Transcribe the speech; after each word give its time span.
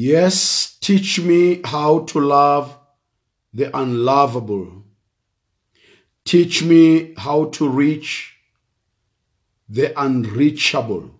Yes, 0.00 0.78
teach 0.78 1.18
me 1.18 1.60
how 1.64 2.04
to 2.10 2.20
love 2.20 2.78
the 3.52 3.66
unlovable. 3.76 4.84
Teach 6.24 6.62
me 6.62 7.14
how 7.16 7.46
to 7.46 7.68
reach 7.68 8.36
the 9.68 9.90
unreachable. 10.00 11.10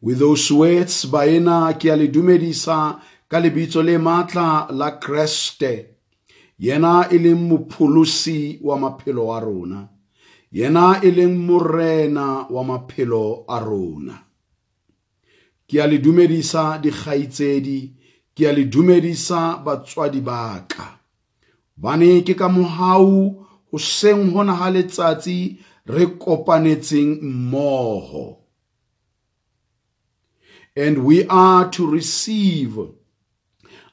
With 0.00 0.20
those 0.20 0.50
words, 0.50 1.04
baena 1.04 1.74
ke 1.74 1.92
le 1.92 2.08
dumedisa 2.08 2.98
le 3.30 3.98
matla 3.98 4.68
la 4.70 4.98
Kreste. 4.98 5.86
Yena 6.58 7.12
e 7.12 7.18
leng 7.18 7.46
mopholosi 7.46 8.62
wa 8.62 8.78
maphelo 8.78 9.36
a 9.36 9.44
rona. 9.44 9.88
Yena 10.50 11.04
e 11.04 11.10
leng 11.10 11.36
morena 11.36 12.46
wa 12.48 12.62
maphelo 12.64 13.44
a 13.46 13.60
rona. 13.60 14.25
Ke 15.68 15.82
a 15.82 15.86
le 15.86 15.98
dumedisa 15.98 16.78
dikgaitsedi, 16.82 17.80
ke 18.36 18.46
a 18.46 18.52
le 18.52 18.64
dumedisa 18.64 19.58
batswadi 19.64 20.20
ba 20.22 20.64
ka. 20.68 21.00
Bane 21.76 22.22
ke 22.22 22.34
ka 22.38 22.48
mohau 22.48 23.44
hoseng 23.72 24.32
hona 24.32 24.54
ha 24.54 24.70
letsatsi 24.70 25.58
re 25.86 26.06
kopanetseng 26.06 27.20
mmoho. 27.22 28.38
And 30.76 31.04
we 31.04 31.26
are 31.28 31.70
to 31.70 31.90
receive 31.90 32.78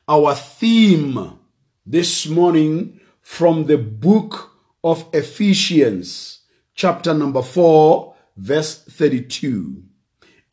our 0.07 0.35
theme 0.35 1.39
this 1.85 2.27
morning 2.27 2.99
from 3.21 3.65
the 3.65 3.77
book 3.77 4.51
of 4.83 5.05
Ephesians, 5.13 6.39
chapter 6.75 7.13
number 7.13 7.41
4, 7.41 8.13
verse 8.35 8.83
32. 8.83 9.83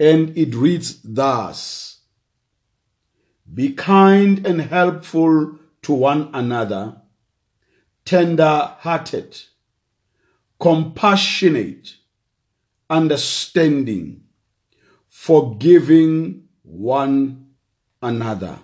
And 0.00 0.36
it 0.36 0.54
reads 0.54 0.98
thus 1.04 2.00
Be 3.52 3.74
kind 3.74 4.46
and 4.46 4.62
helpful 4.62 5.58
to 5.82 5.92
one 5.92 6.30
another, 6.32 7.02
tender 8.06 8.76
hearted, 8.78 9.38
compassionate, 10.58 11.96
understanding, 12.88 14.22
forgiving 15.06 16.48
one 16.62 17.50
another. 18.00 18.58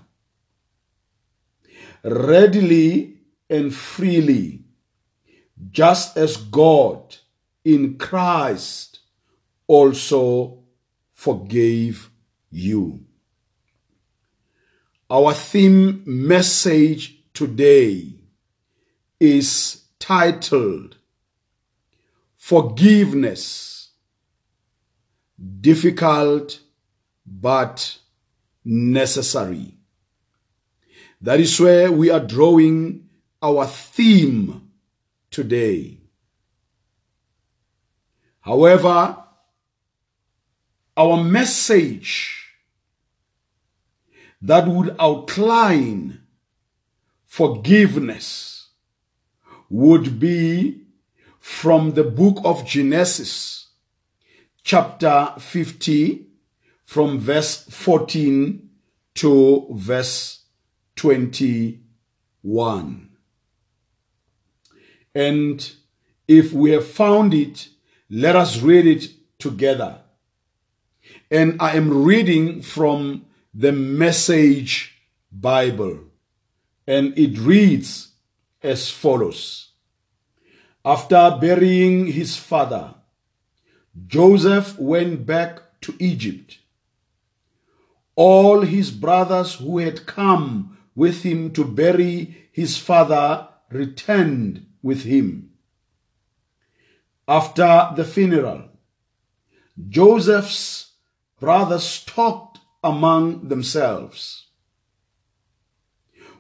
Readily 2.03 3.19
and 3.51 3.75
freely, 3.75 4.65
just 5.71 6.17
as 6.17 6.39
God 6.39 7.17
in 7.63 7.99
Christ 7.99 9.01
also 9.67 10.66
forgave 11.27 12.09
you. 12.53 13.01
Our 15.11 15.35
theme 15.35 16.05
message 16.07 17.17
today 17.35 18.15
is 19.19 19.83
titled 19.99 20.99
Forgiveness. 22.37 23.91
Difficult 25.61 26.61
but 27.27 27.99
necessary. 28.65 29.79
That 31.21 31.41
is 31.41 31.59
where 31.59 31.91
we 31.91 32.09
are 32.11 32.21
drawing 32.21 33.09
our 33.43 33.67
theme 33.67 34.71
today. 35.33 35.99
However, 38.43 39.26
our 40.97 41.23
message 41.23 42.47
that 44.41 44.67
would 44.67 44.97
outline 44.99 46.23
forgiveness 47.27 48.71
would 49.69 50.19
be 50.19 50.81
from 51.39 51.93
the 51.93 52.05
book 52.05 52.39
of 52.45 52.67
Genesis, 52.67 53.69
chapter 54.65 55.35
50, 55.39 56.27
from 56.85 57.19
verse 57.19 57.65
14 57.65 58.71
to 59.15 59.67
verse 59.71 60.45
21. 60.97 63.11
And 65.15 65.73
if 66.29 66.53
we 66.53 66.73
have 66.73 66.87
found 66.87 67.33
it, 67.35 67.69
let 68.09 68.37
us 68.37 68.61
read 68.61 68.87
it 68.87 69.11
together. 69.39 69.99
And 71.31 71.61
I 71.61 71.77
am 71.77 72.05
reading 72.05 72.63
from 72.63 73.27
the 73.53 73.73
Message 73.73 74.97
Bible. 75.33 76.05
And 76.87 77.19
it 77.19 77.39
reads 77.39 78.13
as 78.63 78.91
follows 78.91 79.71
After 80.85 81.37
burying 81.41 82.07
his 82.07 82.37
father, 82.37 82.95
Joseph 84.07 84.79
went 84.79 85.27
back 85.27 85.81
to 85.81 85.95
Egypt. 85.99 86.59
All 88.15 88.61
his 88.61 88.91
brothers 88.91 89.55
who 89.55 89.79
had 89.79 90.07
come 90.07 90.79
with 90.95 91.23
him 91.23 91.53
to 91.53 91.65
bury 91.65 92.49
his 92.53 92.79
father 92.79 93.49
returned 93.71 94.67
with 94.83 95.03
him. 95.03 95.51
After 97.29 97.91
the 97.97 98.05
funeral, 98.05 98.69
Joseph's 99.89 100.86
brothers 101.39 102.05
talked 102.05 102.59
among 102.83 103.49
themselves. 103.49 104.47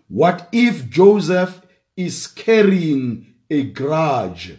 What 0.08 0.48
if 0.52 0.88
Joseph 0.88 1.62
is 1.96 2.26
carrying 2.26 3.34
a 3.50 3.64
grudge 3.64 4.58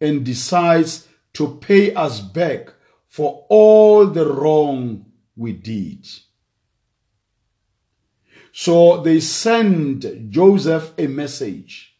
and 0.00 0.24
decides 0.24 1.08
to 1.34 1.56
pay 1.56 1.92
us 1.94 2.20
back 2.20 2.72
for 3.08 3.46
all 3.48 4.06
the 4.06 4.32
wrong 4.32 5.06
we 5.36 5.52
did? 5.52 6.06
So 8.52 9.02
they 9.02 9.20
sent 9.20 10.30
Joseph 10.30 10.92
a 10.96 11.08
message. 11.08 11.94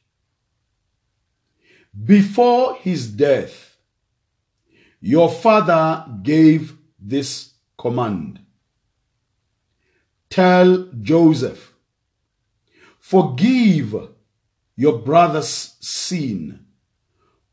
Before 2.04 2.76
his 2.76 3.08
death, 3.08 3.76
your 5.00 5.30
father 5.30 6.06
gave 6.22 6.74
this 6.98 7.55
command. 7.78 8.40
Tell 10.30 10.88
Joseph, 11.00 11.74
forgive 12.98 13.94
your 14.76 14.98
brother's 14.98 15.76
sin, 15.80 16.66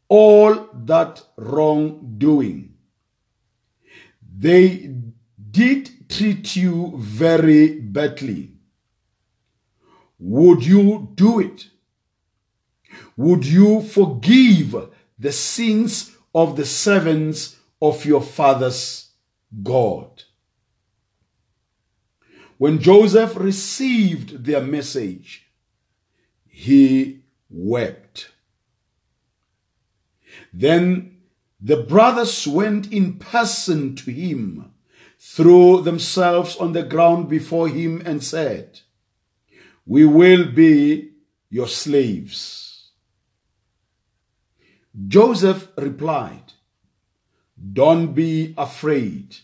all 0.08 0.70
that 0.74 1.24
wrongdoing. 1.38 2.74
They 4.38 4.94
did 5.52 6.10
treat 6.10 6.56
you 6.56 6.94
very 6.98 7.80
badly. 7.80 8.52
Would 10.20 10.66
you 10.66 11.12
do 11.16 11.40
it? 11.40 11.68
Would 13.16 13.46
you 13.46 13.82
forgive 13.82 14.90
the 15.18 15.32
sins 15.32 16.16
of 16.34 16.56
the 16.56 16.66
servants 16.66 17.58
of 17.82 18.06
your 18.06 18.22
father's 18.22 19.03
God? 19.62 20.24
When 22.58 22.80
Joseph 22.80 23.36
received 23.36 24.46
their 24.46 24.62
message, 24.62 25.48
he 26.48 27.24
wept. 27.50 28.30
Then 30.54 31.18
the 31.60 31.78
brothers 31.78 32.48
went 32.48 32.92
in 32.92 33.20
person 33.20 33.96
to 33.96 34.12
him, 34.12 34.72
threw 35.20 35.82
themselves 35.82 36.56
on 36.58 36.74
the 36.74 36.84
ground 36.84 37.30
before 37.30 37.68
him, 37.68 38.02
and 38.06 38.24
said, 38.24 38.82
We 39.86 40.06
will 40.06 40.52
be 40.52 41.12
your 41.50 41.68
slaves. 41.68 42.92
Joseph 45.08 45.70
replied, 45.78 46.54
Don't 47.74 48.14
be 48.14 48.54
afraid. 48.58 49.38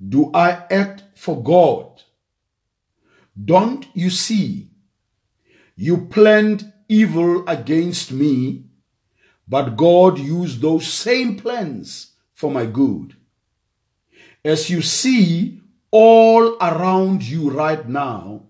Do 0.00 0.30
I 0.32 0.64
act 0.70 1.04
for 1.14 1.42
God? 1.42 2.02
Don't 3.42 3.86
you 3.94 4.10
see? 4.10 4.70
You 5.74 6.06
planned 6.06 6.72
evil 6.88 7.46
against 7.48 8.12
me, 8.12 8.64
but 9.48 9.76
God 9.76 10.18
used 10.18 10.60
those 10.60 10.86
same 10.86 11.36
plans 11.36 12.12
for 12.32 12.50
my 12.50 12.66
good. 12.66 13.14
As 14.44 14.70
you 14.70 14.82
see 14.82 15.60
all 15.90 16.56
around 16.60 17.22
you 17.22 17.50
right 17.50 17.86
now, 17.88 18.42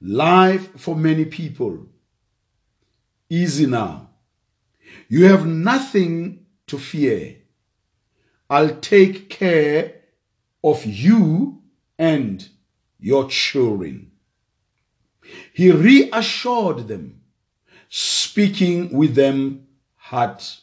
life 0.00 0.78
for 0.80 0.96
many 0.96 1.24
people 1.24 1.86
easy 3.28 3.66
now. 3.66 4.10
You 5.08 5.24
have 5.26 5.46
nothing 5.46 6.46
to 6.66 6.78
fear. 6.78 7.36
I'll 8.48 8.76
take 8.76 9.28
care 9.28 9.95
of 10.62 10.84
you 10.84 11.62
and 11.98 12.48
your 12.98 13.28
children. 13.28 14.12
He 15.52 15.70
reassured 15.70 16.88
them, 16.88 17.20
speaking 17.88 18.92
with 18.92 19.14
them 19.14 19.66
heart 19.96 20.60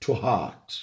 to 0.00 0.14
heart. 0.14 0.80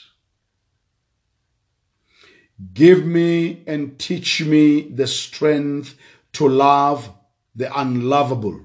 Give 2.73 3.05
me 3.05 3.63
and 3.67 3.99
teach 3.99 4.41
me 4.43 4.81
the 4.81 5.07
strength 5.07 5.95
to 6.33 6.47
love 6.47 7.11
the 7.55 7.75
unlovable. 7.77 8.61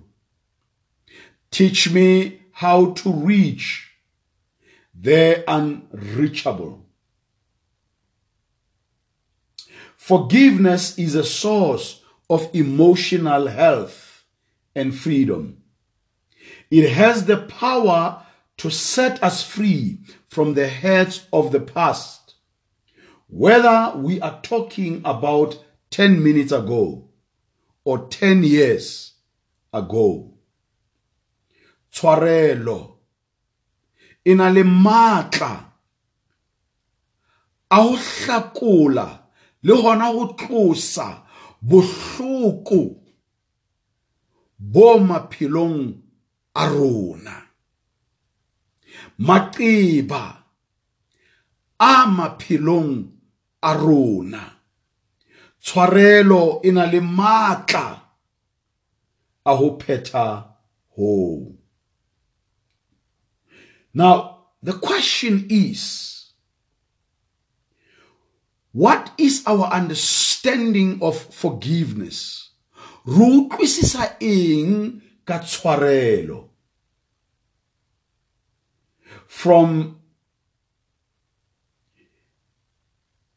Teach 1.51 1.91
me 1.91 2.43
how 2.53 2.93
to 2.93 3.13
reach 3.13 3.91
the 4.95 5.45
unreachable. 5.49 6.88
Forgiveness 10.09 10.99
is 10.99 11.15
a 11.15 11.23
source 11.23 12.01
of 12.31 12.49
emotional 12.55 13.47
health 13.47 14.25
and 14.75 14.99
freedom. 14.99 15.59
It 16.71 16.89
has 16.93 17.27
the 17.27 17.37
power 17.37 18.25
to 18.57 18.71
set 18.71 19.23
us 19.23 19.43
free 19.43 19.99
from 20.27 20.55
the 20.55 20.67
hurts 20.67 21.27
of 21.31 21.53
the 21.53 21.61
past, 21.61 22.37
whether 23.27 23.93
we 23.99 24.19
are 24.23 24.41
talking 24.41 25.03
about 25.05 25.63
10 25.91 26.25
minutes 26.25 26.53
ago 26.53 27.11
or 27.85 28.09
10 28.09 28.45
years 28.45 29.13
ago. 29.75 30.33
Tshwarelo 31.93 32.95
e 34.25 34.33
na 34.33 34.49
le 39.69 39.75
hona 39.83 40.07
ho 40.17 40.25
tlosa 40.39 41.09
bohloko 41.69 42.81
bo 44.73 44.89
maphelong 45.09 45.81
a 46.63 46.65
rona. 46.77 47.37
Maqeba 49.27 50.25
a 51.79 51.93
maphelong 52.17 52.93
a 53.69 53.73
rona. 53.85 54.45
Tshwarelo 55.63 56.43
e 56.65 56.71
na 56.73 56.85
le 56.93 57.01
matla 57.01 57.87
a 59.45 59.53
ho 59.59 59.69
phetha 59.81 60.27
ho 60.95 61.13
now 63.95 64.17
the 64.63 64.73
question 64.73 65.47
is 65.51 66.18
what 68.73 69.13
is 69.19 69.43
our 69.47 69.67
understanding 69.67 70.99
of 71.03 71.17
forgiveness? 71.17 72.51
From 79.27 80.01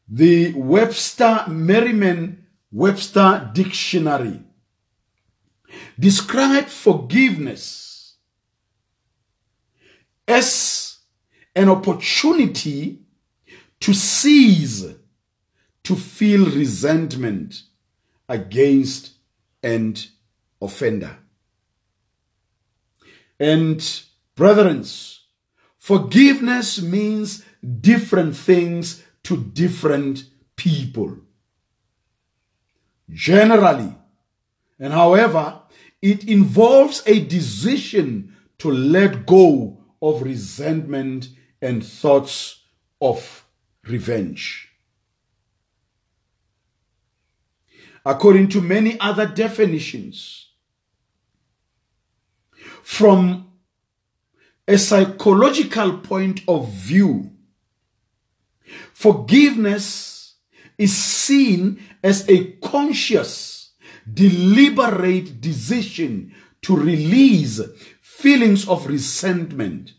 the 0.08 0.52
Webster 0.52 1.44
Merriam 1.48 2.46
Webster 2.70 3.50
Dictionary. 3.54 4.42
Describe 5.98 6.66
forgiveness 6.66 8.16
as 10.28 10.98
an 11.54 11.68
opportunity 11.70 13.00
to 13.80 13.94
cease 13.94 14.84
to 15.84 15.96
feel 15.96 16.46
resentment 16.46 17.62
against 18.28 19.12
an 19.62 19.96
offender. 20.60 21.16
And 23.38 24.02
brethren, 24.36 24.84
forgiveness 25.78 26.80
means 26.80 27.44
different 27.80 28.36
things 28.36 29.02
to 29.24 29.36
different 29.36 30.24
people. 30.56 31.18
Generally, 33.10 33.94
and 34.78 34.92
however, 34.92 35.60
it 36.00 36.28
involves 36.28 37.02
a 37.06 37.24
decision 37.24 38.36
to 38.58 38.70
let 38.70 39.26
go 39.26 39.84
of 40.00 40.22
resentment 40.22 41.28
and 41.60 41.84
thoughts 41.84 42.62
of 43.00 43.44
revenge. 43.86 44.71
According 48.04 48.48
to 48.48 48.60
many 48.60 48.98
other 48.98 49.26
definitions, 49.26 50.48
from 52.82 53.52
a 54.66 54.76
psychological 54.76 55.98
point 55.98 56.42
of 56.48 56.68
view, 56.72 57.32
Forgiveness 59.02 60.36
is 60.78 60.96
seen 60.96 61.82
as 62.04 62.28
a 62.28 62.52
conscious, 62.62 63.72
deliberate 64.12 65.40
decision 65.40 66.32
to 66.62 66.76
release 66.76 67.60
feelings 68.00 68.68
of 68.68 68.86
resentment 68.86 69.94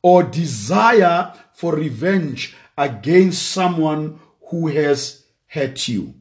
or 0.00 0.22
desire 0.22 1.34
for 1.54 1.74
revenge 1.74 2.54
against 2.78 3.50
someone 3.50 4.20
who 4.50 4.68
has 4.68 5.24
hurt 5.48 5.88
you. 5.88 6.14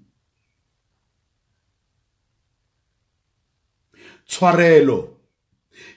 Tshwarelo. 4.30 5.10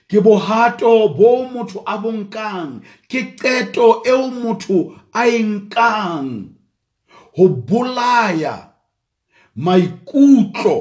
Ke 0.09 0.19
bohato 0.21 1.15
bo 1.15 1.45
motho 1.45 1.83
a 1.85 1.97
bonkang 1.97 2.81
ke 3.07 3.37
qeto 3.37 4.01
eo 4.05 4.29
motho 4.29 4.95
a 5.13 5.23
enkang 5.29 6.55
ho 7.37 7.47
bolaya 7.47 8.73
maikutlo 9.55 10.77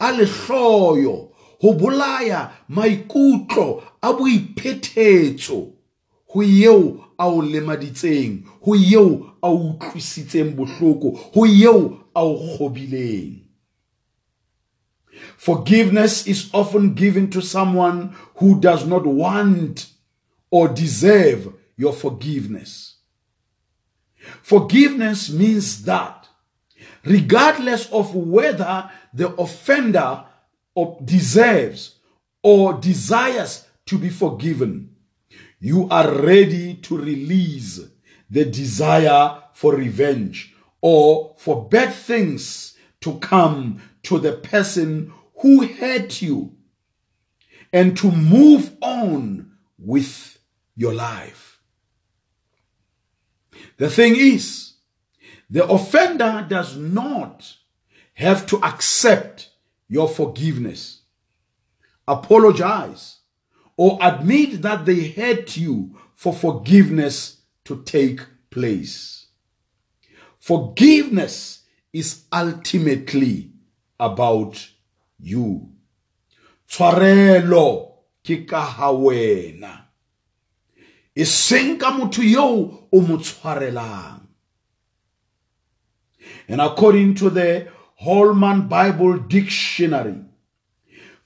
a 0.00 0.08
lehloyo. 0.12 1.28
Ho 1.60 1.72
bolaya 1.74 2.50
maikutlo 2.68 3.82
a 4.02 4.12
boiphethetso 4.12 5.58
ho 6.32 6.42
eo 6.42 7.12
a 7.18 7.28
o 7.28 7.42
lemaditseng. 7.42 8.44
Ho 8.64 8.74
eo 8.74 9.36
a 9.42 9.48
utlwisitseng 9.52 10.56
bohloko. 10.56 11.12
Ho 11.34 11.46
eo 11.46 12.08
a 12.14 12.22
o 12.24 12.34
kgobileng 12.36 13.49
Forgiveness 15.40 16.26
is 16.26 16.50
often 16.52 16.92
given 16.92 17.30
to 17.30 17.40
someone 17.40 18.14
who 18.34 18.60
does 18.60 18.86
not 18.86 19.06
want 19.06 19.86
or 20.50 20.68
deserve 20.68 21.54
your 21.78 21.94
forgiveness. 21.94 22.96
Forgiveness 24.42 25.30
means 25.30 25.82
that 25.84 26.28
regardless 27.06 27.90
of 27.90 28.14
whether 28.14 28.90
the 29.14 29.34
offender 29.36 30.24
deserves 31.02 31.94
or 32.42 32.74
desires 32.74 33.66
to 33.86 33.96
be 33.96 34.10
forgiven, 34.10 34.94
you 35.58 35.88
are 35.88 36.20
ready 36.20 36.74
to 36.74 36.98
release 36.98 37.80
the 38.28 38.44
desire 38.44 39.42
for 39.54 39.74
revenge 39.74 40.54
or 40.82 41.34
for 41.38 41.66
bad 41.66 41.94
things 41.94 42.76
to 43.00 43.18
come 43.20 43.80
to 44.02 44.18
the 44.18 44.32
person 44.32 45.14
who 45.40 45.66
hurt 45.66 46.22
you 46.22 46.54
and 47.72 47.96
to 47.96 48.10
move 48.10 48.76
on 48.80 49.52
with 49.78 50.38
your 50.76 50.94
life. 50.94 51.60
The 53.76 53.90
thing 53.90 54.16
is, 54.16 54.74
the 55.48 55.66
offender 55.66 56.46
does 56.48 56.76
not 56.76 57.56
have 58.14 58.46
to 58.46 58.58
accept 58.58 59.50
your 59.88 60.08
forgiveness, 60.08 61.02
apologize, 62.06 63.18
or 63.76 63.98
admit 64.00 64.62
that 64.62 64.84
they 64.84 65.08
hurt 65.08 65.56
you 65.56 65.98
for 66.14 66.34
forgiveness 66.34 67.38
to 67.64 67.82
take 67.84 68.20
place. 68.50 69.26
Forgiveness 70.38 71.62
is 71.92 72.24
ultimately 72.32 73.50
about 73.98 74.69
you. 75.22 75.70
Tshwarelo 76.68 77.92
ke 78.24 78.46
ka 78.46 78.60
ha 78.60 78.92
wena. 78.92 79.86
E 81.14 81.24
seng 81.24 81.78
ka 81.78 81.90
motho 81.90 82.22
o 82.92 83.00
mo 83.00 83.16
tshwarelang. 83.18 84.26
And 86.48 86.60
according 86.60 87.14
to 87.16 87.30
the 87.30 87.68
Holman 87.96 88.68
Bible 88.68 89.18
Dictionary 89.18 90.24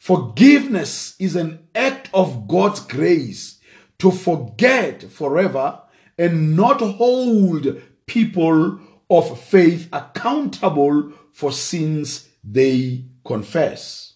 forgiveness 0.04 1.16
is 1.18 1.34
an 1.34 1.66
act 1.74 2.10
of 2.12 2.46
God's 2.46 2.80
grace 2.80 3.58
to 3.98 4.10
forget 4.10 5.02
forever 5.04 5.80
and 6.18 6.54
not 6.54 6.82
hold 6.82 7.80
people 8.04 8.80
of 9.08 9.40
faith 9.40 9.88
accountable 9.94 11.10
for 11.32 11.50
sins 11.50 12.28
they 12.44 13.06
confess. 13.24 14.14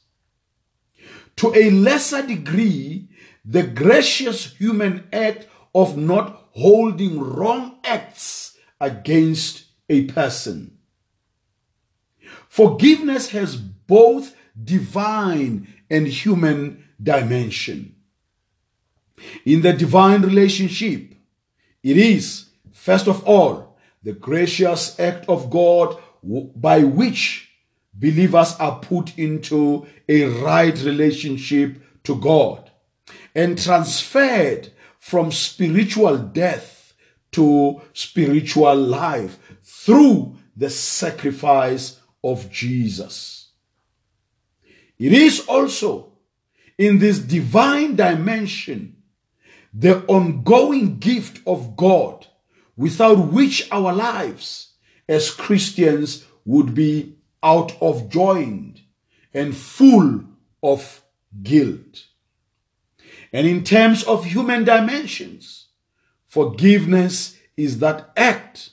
To 1.36 1.54
a 1.54 1.70
lesser 1.70 2.26
degree, 2.26 3.08
the 3.44 3.62
gracious 3.62 4.54
human 4.54 5.08
act 5.12 5.46
of 5.74 5.96
not 5.96 6.48
holding 6.52 7.20
wrong 7.20 7.78
acts 7.84 8.58
against 8.80 9.64
a 9.88 10.04
person. 10.06 10.78
Forgiveness 12.48 13.30
has 13.30 13.56
both 13.56 14.34
divine 14.62 15.72
and 15.88 16.06
human 16.08 16.84
dimension. 17.02 17.94
In 19.44 19.62
the 19.62 19.72
divine 19.72 20.22
relationship, 20.22 21.14
it 21.82 21.96
is, 21.96 22.50
first 22.72 23.06
of 23.06 23.24
all, 23.24 23.78
the 24.02 24.12
gracious 24.12 24.98
act 24.98 25.28
of 25.28 25.50
God 25.50 25.96
by 26.22 26.84
which 26.84 27.47
believers 27.98 28.54
are 28.58 28.78
put 28.78 29.18
into 29.18 29.86
a 30.08 30.24
right 30.24 30.78
relationship 30.82 31.82
to 32.04 32.16
God 32.16 32.70
and 33.34 33.60
transferred 33.60 34.70
from 34.98 35.32
spiritual 35.32 36.18
death 36.18 36.94
to 37.32 37.80
spiritual 37.92 38.76
life 38.76 39.38
through 39.62 40.36
the 40.56 40.70
sacrifice 40.70 42.00
of 42.22 42.50
Jesus. 42.50 43.50
It 44.98 45.12
is 45.12 45.46
also 45.46 46.12
in 46.76 46.98
this 46.98 47.18
divine 47.18 47.96
dimension 47.96 48.96
the 49.72 50.04
ongoing 50.06 50.98
gift 50.98 51.40
of 51.46 51.76
God 51.76 52.26
without 52.76 53.32
which 53.32 53.68
our 53.70 53.92
lives 53.92 54.72
as 55.08 55.30
Christians 55.30 56.24
would 56.44 56.74
be 56.74 57.17
out 57.42 57.76
of 57.80 58.08
joint 58.08 58.80
and 59.32 59.56
full 59.56 60.24
of 60.62 61.02
guilt. 61.42 62.06
And 63.32 63.46
in 63.46 63.62
terms 63.62 64.02
of 64.04 64.24
human 64.24 64.64
dimensions, 64.64 65.68
Forgiveness 66.28 67.38
is 67.56 67.78
that 67.78 68.12
act 68.16 68.70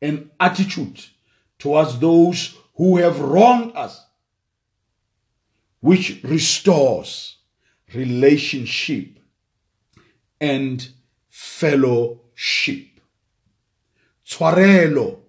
and 0.00 0.30
attitude 0.40 1.04
towards 1.58 1.98
those 1.98 2.56
who 2.76 2.96
have 2.96 3.20
wronged 3.20 3.76
us, 3.76 4.02
which 5.80 6.20
restores 6.24 7.36
relationship 7.94 9.18
and 10.40 10.88
fellowship. 11.28 12.86
Tshwarelo 14.26 15.19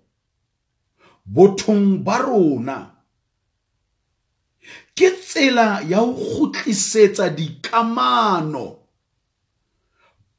bothong 1.33 2.03
ba 2.05 2.17
rona. 2.27 2.77
Ke 4.95 5.09
tsela 5.17 5.81
ya 5.91 6.00
ho 6.00 6.13
kgutlisetsa 6.13 7.25
dikamano 7.38 8.65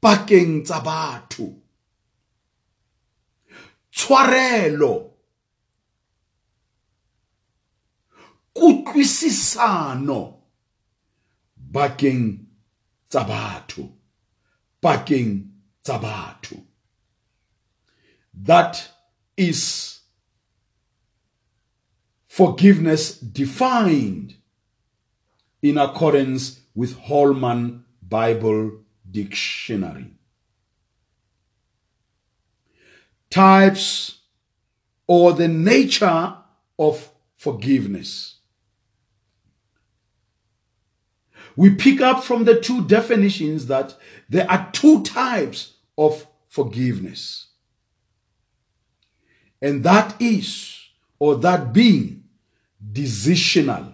pakeng 0.03 0.63
tsa 0.67 0.79
batho. 0.87 1.47
Tshwarelo. 3.95 4.93
Kutlwisisano 8.53 10.21
bakeng 11.73 12.23
tsa 13.09 13.21
batho 13.25 13.83
bakeng 14.83 15.31
tsa 15.81 15.97
batho. 15.97 16.57
That 18.33 18.89
is 19.37 19.92
forgiveness 22.33 23.15
defined 23.19 24.33
in 25.61 25.77
accordance 25.77 26.61
with 26.73 26.97
Holman 26.97 27.85
Bible 28.01 28.79
Dictionary. 29.11 30.15
Types 33.29 34.17
or 35.05 35.33
the 35.33 35.47
nature 35.47 36.35
of 36.79 37.11
forgiveness. 37.35 38.37
We 41.55 41.75
pick 41.75 42.01
up 42.01 42.23
from 42.23 42.45
the 42.45 42.59
two 42.59 42.83
definitions 42.87 43.67
that 43.67 43.95
there 44.27 44.49
are 44.49 44.71
two 44.71 45.03
types 45.03 45.73
of 45.99 46.25
forgiveness. 46.49 47.49
And 49.61 49.83
that 49.83 50.19
is, 50.19 50.79
or 51.19 51.35
that 51.35 51.71
being, 51.73 52.21
decisional 52.91 53.93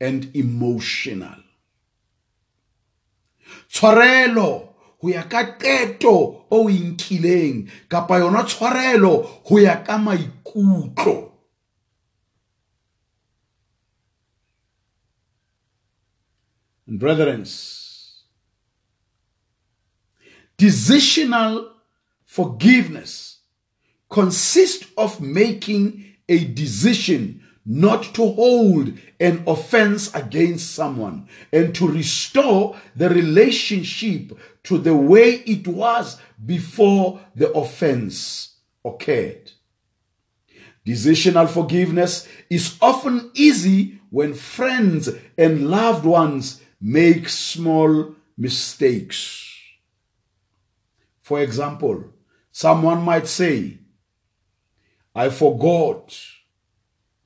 and 0.00 0.34
emotional. 0.34 1.42
Tshwarelo 3.68 4.74
ho 4.98 5.08
ya 5.08 5.22
ka 5.22 5.58
qeto 5.58 6.46
o 6.50 6.70
e 6.70 6.78
nkileng 6.78 7.70
kapa 7.88 8.18
yona 8.18 8.42
tshwarelo 8.44 9.22
ho 9.44 9.58
ya 9.58 9.76
ka 9.84 9.98
maikutlo. 9.98 11.32
Brethren, 16.88 17.44
decisional 20.56 21.72
forgiveness 22.24 23.40
consists 24.08 24.86
of 24.96 25.20
making 25.20 26.04
a 26.28 26.44
decision 26.44 27.42
not 27.66 28.04
to 28.14 28.32
hold 28.32 28.96
an 29.18 29.42
offense 29.44 30.14
against 30.14 30.72
someone 30.72 31.28
and 31.52 31.74
to 31.74 31.88
restore 31.88 32.76
the 32.94 33.10
relationship 33.10 34.32
to 34.62 34.78
the 34.78 34.94
way 34.94 35.42
it 35.46 35.66
was 35.66 36.16
before 36.44 37.20
the 37.34 37.50
offense 37.52 38.58
occurred. 38.84 39.50
Decisional 40.86 41.48
forgiveness 41.48 42.28
is 42.48 42.78
often 42.80 43.32
easy 43.34 44.00
when 44.10 44.32
friends 44.32 45.10
and 45.36 45.68
loved 45.68 46.04
ones 46.04 46.62
make 46.80 47.28
small 47.28 48.14
mistakes. 48.38 49.42
For 51.20 51.40
example, 51.40 52.04
someone 52.52 53.02
might 53.02 53.26
say, 53.26 53.78
I 55.12 55.30
forgot 55.30 56.16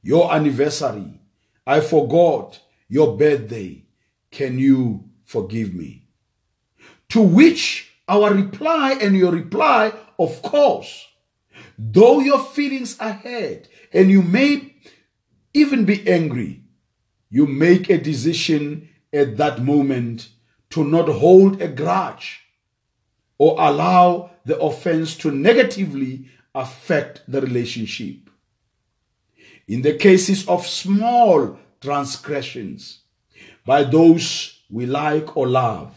your 0.03 0.33
anniversary. 0.33 1.21
I 1.67 1.81
forgot 1.81 2.61
your 2.89 3.17
birthday. 3.17 3.85
Can 4.31 4.59
you 4.59 5.05
forgive 5.25 5.75
me? 5.75 6.09
To 7.11 7.21
which 7.21 7.93
our 8.09 8.33
reply 8.33 8.99
and 9.01 9.17
your 9.17 9.33
reply, 9.33 9.93
of 10.19 10.43
course, 10.43 11.07
though 11.79 12.21
your 12.21 12.41
feelings 12.41 12.99
are 12.99 13.13
hurt 13.13 13.69
and 13.93 14.11
you 14.11 14.23
may 14.23 14.75
even 15.55 15.85
be 15.85 16.09
angry, 16.09 16.63
you 17.29 17.47
make 17.47 17.91
a 17.91 17.99
decision 17.99 18.89
at 19.13 19.37
that 19.37 19.63
moment 19.63 20.29
to 20.71 20.85
not 20.85 21.09
hold 21.09 21.61
a 21.61 21.69
grudge 21.69 22.41
or 23.39 23.57
allow 23.59 24.31
the 24.45 24.59
offense 24.59 25.17
to 25.17 25.31
negatively 25.31 26.27
affect 26.55 27.23
the 27.27 27.41
relationship. 27.41 28.30
In 29.71 29.83
the 29.83 29.95
cases 29.95 30.49
of 30.49 30.67
small 30.67 31.57
transgressions 31.81 33.03
by 33.65 33.85
those 33.85 34.63
we 34.69 34.85
like 34.85 35.37
or 35.37 35.47
love, 35.47 35.95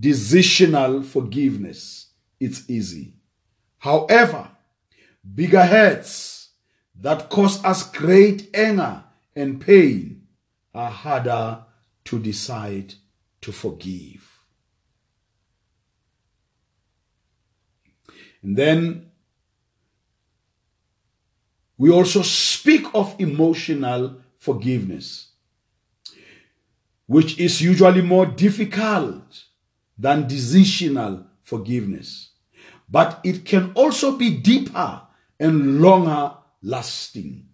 decisional 0.00 1.04
forgiveness, 1.04 2.06
it's 2.40 2.64
easy. 2.70 3.16
However, 3.76 4.48
bigger 5.34 5.66
hurts 5.66 6.52
that 6.98 7.28
cause 7.28 7.62
us 7.62 7.82
great 7.90 8.48
anger 8.56 9.04
and 9.36 9.60
pain 9.60 10.26
are 10.74 10.90
harder 10.90 11.66
to 12.06 12.18
decide 12.18 12.94
to 13.42 13.52
forgive. 13.52 14.26
And 18.42 18.56
then 18.56 19.10
we 21.76 21.90
also 21.90 22.22
speak 22.22 22.86
of 22.94 23.14
emotional 23.18 24.20
forgiveness, 24.38 25.30
which 27.06 27.38
is 27.38 27.60
usually 27.60 28.02
more 28.02 28.26
difficult 28.26 29.44
than 29.98 30.28
decisional 30.28 31.26
forgiveness. 31.42 32.30
But 32.88 33.20
it 33.24 33.44
can 33.44 33.72
also 33.74 34.16
be 34.16 34.36
deeper 34.36 35.02
and 35.40 35.80
longer 35.80 36.34
lasting. 36.62 37.48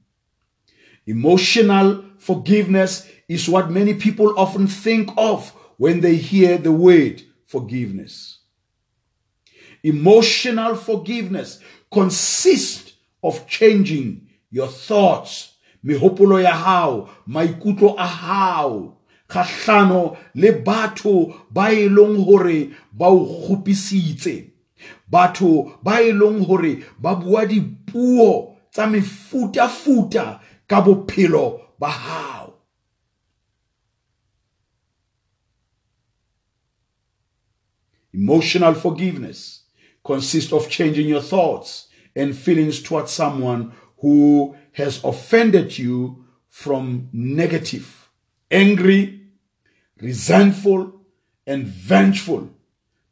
Emotional 1.06 2.04
forgiveness 2.18 3.08
is 3.28 3.48
what 3.48 3.70
many 3.70 3.94
people 3.94 4.38
often 4.38 4.66
think 4.66 5.10
of 5.16 5.50
when 5.76 6.00
they 6.00 6.16
hear 6.16 6.58
the 6.58 6.72
word 6.72 7.22
forgiveness. 7.46 8.40
Emotional 9.82 10.74
forgiveness 10.74 11.58
consists 11.90 12.89
of 13.22 13.46
changing 13.46 14.28
your 14.50 14.68
thoughts, 14.68 15.54
mehopolo 15.84 16.40
ya 16.42 16.54
hao, 16.54 17.10
maikutlo 17.26 17.94
a 17.98 18.06
hao, 18.06 18.96
kgahlano 19.28 20.16
le 20.34 20.52
batho 20.52 21.34
ba 21.50 21.72
e 21.72 21.88
leng 21.88 22.24
hore 22.24 22.70
ba 22.92 23.06
o 23.06 23.24
kgopisitse. 23.24 24.50
Batho 25.10 25.78
ba 25.82 26.02
e 26.02 26.12
leng 26.12 26.44
hore 26.46 26.84
ba 26.98 27.14
bua 27.14 27.46
dipuo 27.46 28.56
tsa 28.70 28.86
mefuta-futa 28.86 30.40
ka 30.66 30.80
bophelo 30.80 31.60
ba 31.78 31.88
hao. 31.88 32.54
Emotional 38.12 38.74
forgiveness 38.74 39.62
consists 40.02 40.52
of 40.52 40.68
changing 40.68 41.08
your 41.08 41.22
thoughts 41.22 41.86
and 42.14 42.36
feelings 42.36 42.82
towards 42.82 43.10
someone 43.10 43.72
who 43.98 44.56
has 44.72 45.02
offended 45.04 45.78
you 45.78 46.24
from 46.48 47.08
negative, 47.12 48.08
angry, 48.50 49.20
resentful, 50.00 51.00
and 51.46 51.66
vengeful 51.66 52.50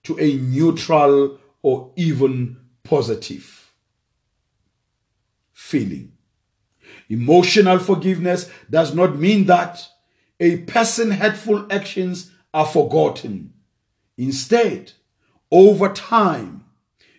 to 0.02 0.18
a 0.18 0.36
neutral 0.36 1.38
or 1.62 1.92
even 1.96 2.56
positive 2.82 3.72
feeling. 5.52 6.12
Emotional 7.08 7.78
forgiveness 7.78 8.50
does 8.70 8.94
not 8.94 9.18
mean 9.18 9.44
that 9.46 9.86
a 10.40 10.58
person's 10.58 11.14
hateful 11.14 11.66
actions 11.70 12.30
are 12.54 12.66
forgotten. 12.66 13.52
Instead, 14.16 14.92
over 15.50 15.88
time, 15.90 16.57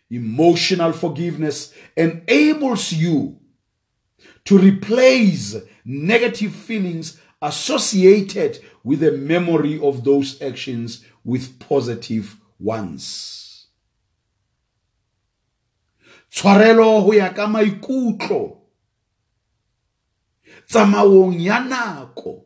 emotional 0.09 0.93
forgiveness 0.93 1.73
enables 1.95 2.91
you 2.93 3.37
to 4.43 4.57
replace 4.57 5.55
negative 5.85 6.53
feelings 6.53 7.19
associated 7.41 8.59
with 8.83 8.99
the 8.99 9.11
memory 9.11 9.79
of 9.81 10.03
those 10.03 10.41
actions 10.41 11.05
with 11.23 11.59
positive 11.59 12.35
ones. 12.59 13.49
tshwarelo 16.29 17.01
ho 17.01 17.13
ya 17.13 17.29
ka 17.33 17.47
maikutlo 17.47 18.61
tsamaong 20.67 21.39
ya 21.41 21.59
nako 21.59 22.45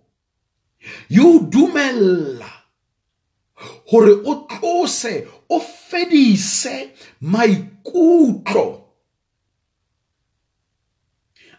yo 1.09 1.39
dumella 1.39 2.51
hore 3.85 4.11
o 4.25 4.47
tlose 4.47 5.27
fedise 5.93 6.91
maikutlo 7.21 8.65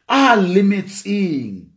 a 0.08 0.36
lemetseng. 0.36 1.70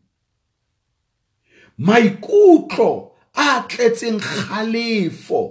Maikutlo 1.77 3.11
a 3.33 3.61
tletseng 3.69 4.19
kgalefo 4.19 5.41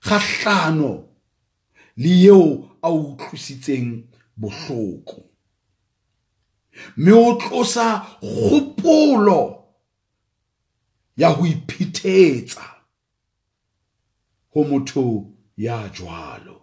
kgahlano 0.00 0.92
le 1.96 2.12
eo 2.24 2.42
a 2.82 2.88
utlwisitseng 2.90 4.08
bohloko. 4.40 5.24
Mme 6.96 7.12
o 7.12 7.34
tlosa 7.40 7.86
kgopolo 8.22 9.40
ya 11.16 11.28
ho 11.28 11.46
iphethetsa 11.46 12.64
ho 14.54 14.64
motho 14.64 15.37
ya 15.58 15.88
jwalo 15.88 16.56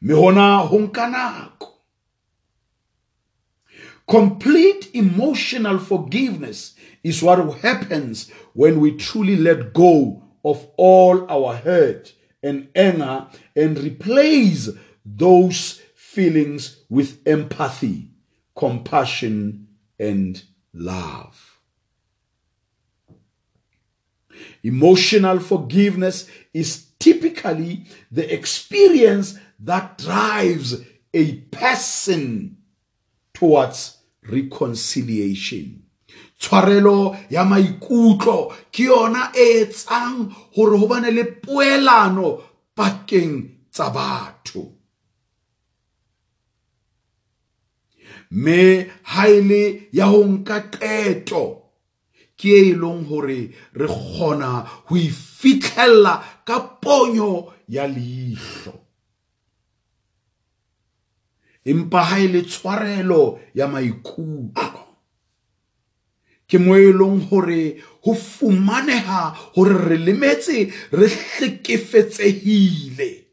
mme 0.00 0.14
hona 0.14 0.56
ho 0.56 0.78
nka 0.78 1.06
nako 1.06 1.72
Complete 4.06 4.88
emotional 4.94 5.78
forgiveness 5.80 6.76
is 7.02 7.24
what 7.24 7.40
happens 7.58 8.30
when 8.54 8.78
we 8.78 8.92
truly 8.92 9.34
let 9.34 9.72
go 9.72 10.22
of 10.44 10.68
all 10.76 11.28
our 11.28 11.56
hurt 11.56 12.12
and 12.40 12.68
anger 12.76 13.26
and 13.56 13.76
replace 13.78 14.68
those 15.04 15.82
feelings 15.96 16.84
with 16.88 17.18
empathy, 17.26 18.10
compassion, 18.54 19.66
and 19.98 20.44
love. 20.72 21.45
Emotional 24.66 25.38
forgiveness 25.38 26.28
is 26.52 26.86
typically 26.98 27.86
the 28.10 28.26
experience 28.34 29.38
that 29.60 29.96
drives 29.96 30.82
a 31.14 31.34
person 31.54 32.56
towards 33.32 33.98
reconciliation. 34.28 35.84
Tshwarelo 36.40 37.16
ya 37.30 37.44
maikutlo 37.44 38.52
ke 38.72 38.82
yona 38.90 39.30
e 39.34 39.62
etsang 39.62 40.34
gore 40.54 40.78
go 40.78 40.88
bane 40.88 41.10
le 41.14 41.24
poelano 41.24 42.42
pakeng 42.76 43.68
tsa 43.70 43.90
batho. 43.90 44.72
Mme 48.30 48.90
ha 49.02 49.28
ile 49.28 49.88
ya 49.92 50.06
ho 50.06 50.24
nka 50.24 50.60
qeto 50.74 51.65
ke 52.36 52.68
e 52.68 52.72
leng 52.76 53.08
hore 53.08 53.50
re 53.72 53.86
kgona 53.88 54.64
ho 54.86 54.96
ifitlhelela 54.96 56.22
ka 56.44 56.60
ponyo 56.80 57.52
ya 57.68 57.86
leihlo. 57.88 58.86
Empa 61.66 62.02
ha 62.04 62.18
le 62.22 62.42
tshwarelo 62.46 63.38
ya 63.54 63.66
maikutlo. 63.66 64.86
Ke 66.46 66.58
mo 66.62 66.76
e 66.78 66.92
leng 66.94 67.26
hore 67.26 67.82
ho 68.06 68.14
fumaneha 68.14 69.34
hore 69.56 69.74
re 69.88 69.96
lemetse 69.98 70.70
re 70.92 71.08
hlekefetsehile. 71.08 73.26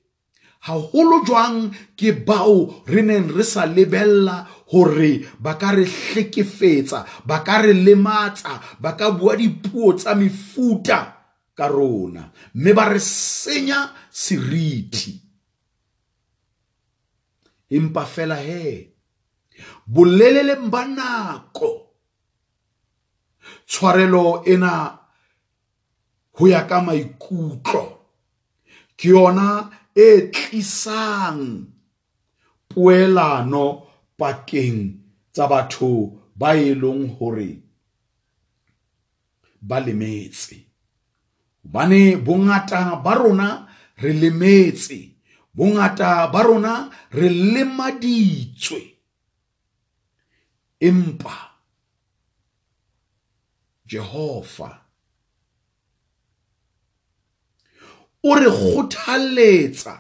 Haholo 0.63 1.20
jwang 1.28 1.76
ke 2.00 2.16
bao 2.26 2.84
re 2.88 3.02
neng 3.04 3.28
re 3.36 3.44
sa 3.44 3.66
lebella 3.68 4.48
hore 4.74 5.22
ba 5.40 5.54
ka 5.62 5.72
re 5.78 5.86
hlekefetsa 5.86 7.06
ba 7.30 7.46
ka 7.46 7.62
re 7.62 7.74
lematsa 7.74 8.82
ba 8.82 8.98
ka 8.98 9.14
bua 9.14 9.38
dipuo 9.38 9.94
tsa 9.94 10.18
mefuta 10.18 11.00
ka 11.54 11.68
rona. 11.70 12.34
Mme 12.58 12.72
ba 12.74 12.90
re 12.90 13.00
senya 13.00 13.94
seriti. 14.10 15.14
Empa 17.70 18.06
fela 18.06 18.38
he 18.42 18.90
boleleleng 19.86 20.70
ba 20.74 20.82
nako. 20.90 21.72
Tshwarelo 23.70 24.44
ena 24.46 24.74
ho 26.34 26.44
ya 26.48 26.66
ka 26.66 26.82
maikutlo 26.82 27.86
ke 28.98 29.10
yona 29.14 29.70
e 29.94 30.34
tlisang 30.34 31.70
poelano 32.70 33.93
pakeng 34.19 34.80
tsa 35.34 35.47
batho 35.52 35.91
ba 36.36 36.49
e 36.56 36.73
leng 36.76 37.10
hore 37.17 37.52
ba 39.62 39.80
lemetse. 39.80 40.58
Bane 41.63 42.17
bongata 42.17 43.02
ba 43.04 43.13
rona 43.15 43.49
re 44.02 44.12
lemetse 44.13 44.99
bongata 45.56 46.28
ba 46.34 46.41
rona 46.43 46.89
re 47.12 47.30
lemaditswe. 47.30 48.82
Empa 50.80 51.36
Jehova 53.88 54.84
o 58.23 58.36
re 58.36 58.49
kgothaletsa 58.52 59.95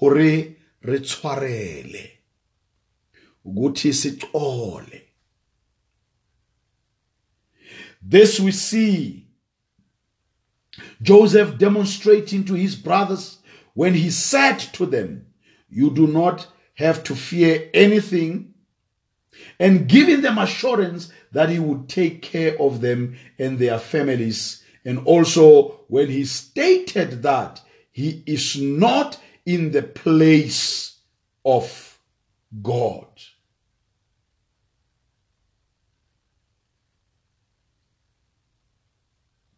hore 0.00 0.56
re 0.82 0.98
tshwarele 1.00 2.13
ukuthi 3.44 3.92
sicole 3.92 5.02
this 8.02 8.38
we 8.38 8.52
see 8.52 9.24
Joseph 11.00 11.58
demonstrating 11.58 12.44
to 12.44 12.54
his 12.54 12.76
brothers 12.76 13.38
when 13.74 13.94
he 13.94 14.10
said 14.10 14.58
to 14.58 14.86
them, 14.86 15.26
You 15.68 15.90
do 15.90 16.06
not 16.06 16.46
have 16.74 17.04
to 17.04 17.14
fear 17.14 17.70
anything, 17.72 18.54
and 19.58 19.88
giving 19.88 20.20
them 20.20 20.38
assurance 20.38 21.12
that 21.32 21.48
he 21.48 21.58
would 21.58 21.88
take 21.88 22.22
care 22.22 22.60
of 22.60 22.80
them 22.80 23.16
and 23.38 23.58
their 23.58 23.78
families. 23.78 24.62
And 24.84 24.98
also, 25.06 25.80
when 25.88 26.08
he 26.08 26.24
stated 26.24 27.22
that 27.22 27.60
he 27.90 28.22
is 28.26 28.60
not 28.60 29.18
in 29.46 29.72
the 29.72 29.82
place 29.82 30.98
of 31.44 31.98
God. 32.62 33.06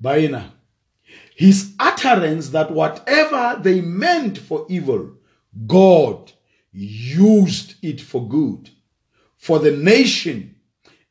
Baina 0.07 0.43
his 1.37 1.75
utterance 1.79 2.49
that 2.49 2.71
whatever 2.71 3.61
they 3.63 3.83
meant 3.83 4.39
for 4.39 4.65
evil, 4.71 5.13
God 5.67 6.33
used 6.73 7.75
it 7.83 8.01
for 8.01 8.27
good 8.27 8.71
for 9.37 9.59
the 9.59 9.77
nation, 9.77 10.57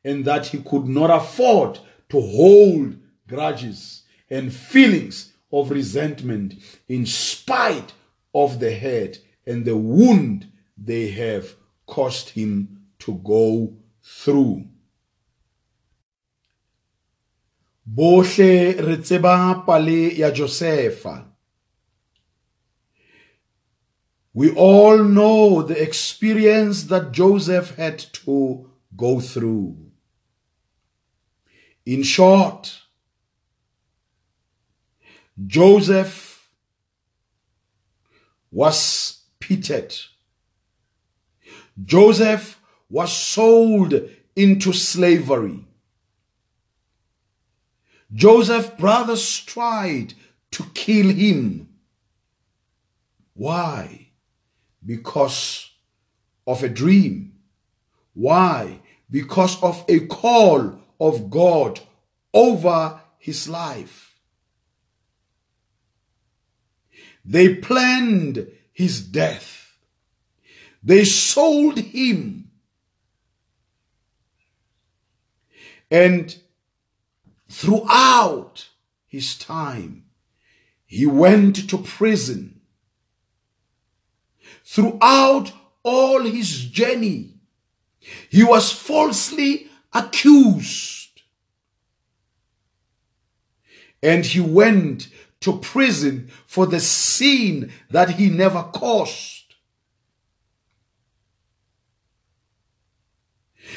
and 0.04 0.24
that 0.24 0.48
he 0.48 0.58
could 0.58 0.86
not 0.86 1.10
afford 1.10 1.78
to 2.08 2.20
hold 2.20 2.96
grudges 3.28 4.02
and 4.28 4.52
feelings 4.52 5.32
of 5.52 5.70
resentment 5.70 6.54
in 6.88 7.06
spite 7.06 7.92
of 8.34 8.58
the 8.58 8.74
hurt 8.74 9.20
and 9.46 9.64
the 9.64 9.76
wound 9.76 10.50
they 10.76 11.08
have 11.10 11.54
caused 11.86 12.30
him 12.30 12.82
to 12.98 13.14
go 13.24 13.76
through. 14.02 14.66
Bohle 17.86 18.72
re 18.80 18.96
tseba 18.96 19.64
pale 19.66 20.18
ya 20.18 20.30
Josefa 20.30 21.24
We 24.36 24.50
all 24.54 25.02
know 25.02 25.62
the 25.62 25.80
experience 25.80 26.82
that 26.84 27.12
Joseph 27.12 27.76
had 27.76 27.98
to 28.24 28.68
go 28.94 29.18
through. 29.18 29.78
In 31.86 32.02
short, 32.02 32.82
Joseph 35.46 36.50
was 38.50 39.22
pitted. 39.40 39.96
Joseph 41.82 42.60
was 42.90 43.16
sold 43.16 43.94
into 44.34 44.72
slavery. 44.74 45.65
Joseph's 48.12 48.70
brothers 48.70 49.40
tried 49.40 50.14
to 50.52 50.64
kill 50.74 51.10
him. 51.10 51.68
Why? 53.34 54.08
Because 54.84 55.70
of 56.46 56.62
a 56.62 56.68
dream. 56.68 57.32
Why? 58.14 58.80
Because 59.10 59.62
of 59.62 59.84
a 59.88 60.06
call 60.06 60.78
of 61.00 61.30
God 61.30 61.80
over 62.32 63.00
his 63.18 63.48
life. 63.48 64.14
They 67.24 67.56
planned 67.56 68.46
his 68.72 69.00
death. 69.00 69.76
They 70.82 71.04
sold 71.04 71.78
him. 71.78 72.50
And 75.90 76.36
throughout 77.56 78.68
his 79.06 79.34
time, 79.38 80.04
he 80.84 81.06
went 81.06 81.70
to 81.70 81.78
prison. 81.78 82.60
Throughout 84.62 85.52
all 85.82 86.20
his 86.20 86.66
journey, 86.66 87.40
he 88.28 88.44
was 88.44 88.70
falsely 88.70 89.70
accused. 89.94 91.22
And 94.02 94.26
he 94.26 94.40
went 94.40 95.08
to 95.40 95.56
prison 95.58 96.30
for 96.46 96.66
the 96.66 96.80
sin 96.80 97.72
that 97.88 98.10
he 98.10 98.28
never 98.28 98.64
caused. 98.64 99.54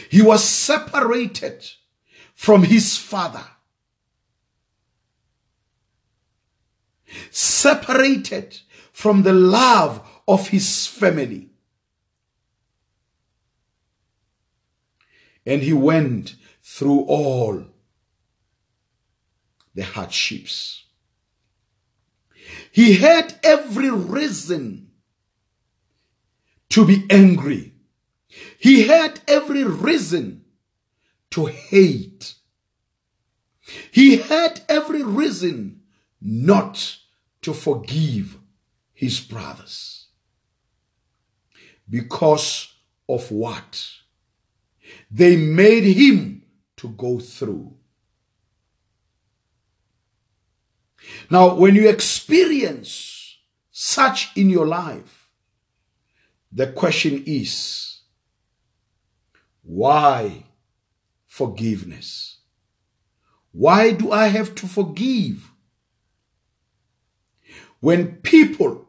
He 0.10 0.22
was 0.22 0.44
separated 0.44 1.66
from 2.36 2.64
his 2.64 2.98
father. 2.98 3.46
Separated 7.32 8.60
from 8.92 9.24
the 9.24 9.34
love 9.34 10.08
of 10.28 10.50
his 10.50 10.88
family. 10.88 11.50
And 15.46 15.62
he 15.62 15.74
went 15.74 16.36
through 16.62 17.02
all 17.02 17.66
the 19.74 19.84
hardships. 19.84 20.86
He 22.72 22.98
had 22.98 23.36
every 23.44 23.90
reason 23.90 24.92
to 26.70 26.86
be 26.86 27.06
angry. 27.10 27.74
He 28.60 28.88
had 28.88 29.22
every 29.28 29.64
reason 29.64 30.46
to 31.32 31.46
hate. 31.46 32.36
He 33.92 34.18
had 34.18 34.62
every 34.68 35.04
reason 35.04 35.79
not 36.22 36.98
to 37.42 37.54
forgive 37.54 38.38
his 38.94 39.20
brothers. 39.20 40.08
Because 41.90 42.74
of 43.08 43.32
what? 43.32 43.90
They 45.10 45.36
made 45.36 45.84
him 45.84 46.44
to 46.78 46.90
go 46.90 47.20
through. 47.20 47.76
Now, 51.30 51.56
when 51.56 51.76
you 51.76 51.90
experience 51.90 53.38
such 53.72 54.36
in 54.36 54.50
your 54.50 54.68
life, 54.68 55.30
the 56.52 56.68
question 56.68 57.24
is, 57.26 58.02
why 59.64 60.44
forgiveness? 61.28 62.38
Why 63.52 63.92
do 63.92 64.12
I 64.12 64.28
have 64.28 64.56
to 64.56 64.68
forgive? 64.68 65.49
When 67.80 68.18
people 68.18 68.88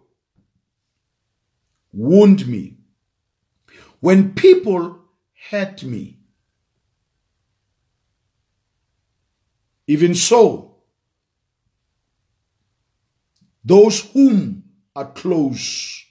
wound 1.92 2.46
me, 2.46 2.78
when 4.00 4.34
people 4.34 4.98
hurt 5.50 5.82
me, 5.84 6.18
even 9.86 10.14
so, 10.14 10.76
those 13.64 14.10
whom 14.12 14.64
are 14.96 15.10
close 15.12 16.04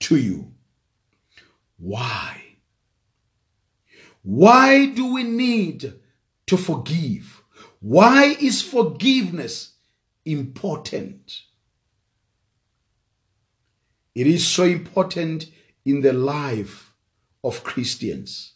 to 0.00 0.16
you. 0.16 0.52
Why? 1.78 2.42
Why 4.22 4.86
do 4.86 5.12
we 5.12 5.22
need 5.22 5.94
to 6.46 6.56
forgive? 6.56 7.42
Why 7.80 8.36
is 8.40 8.62
forgiveness 8.62 9.74
important? 10.24 11.42
It 14.14 14.26
is 14.26 14.46
so 14.46 14.64
important 14.64 15.46
in 15.84 16.00
the 16.00 16.12
life 16.12 16.92
of 17.42 17.64
Christians 17.64 18.52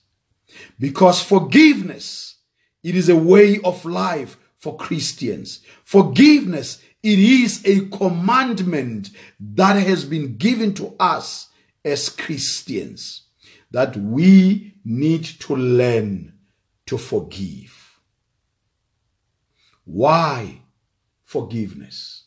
because 0.79 1.23
forgiveness 1.23 2.37
it 2.83 2.95
is 2.95 3.09
a 3.09 3.17
way 3.17 3.59
of 3.65 3.85
life 3.85 4.39
for 4.57 4.77
Christians. 4.77 5.61
Forgiveness 5.85 6.81
it 7.03 7.19
is 7.19 7.63
a 7.65 7.87
commandment 7.89 9.11
that 9.41 9.75
has 9.77 10.05
been 10.05 10.37
given 10.37 10.75
to 10.75 10.95
us 10.99 11.49
as 11.85 12.09
Christians 12.09 13.23
that 13.71 13.97
we 13.97 14.75
need 14.85 15.25
to 15.25 15.55
learn 15.55 16.33
to 16.87 16.99
forgive. 16.99 18.01
Why 19.85 20.63
forgiveness? 21.25 22.25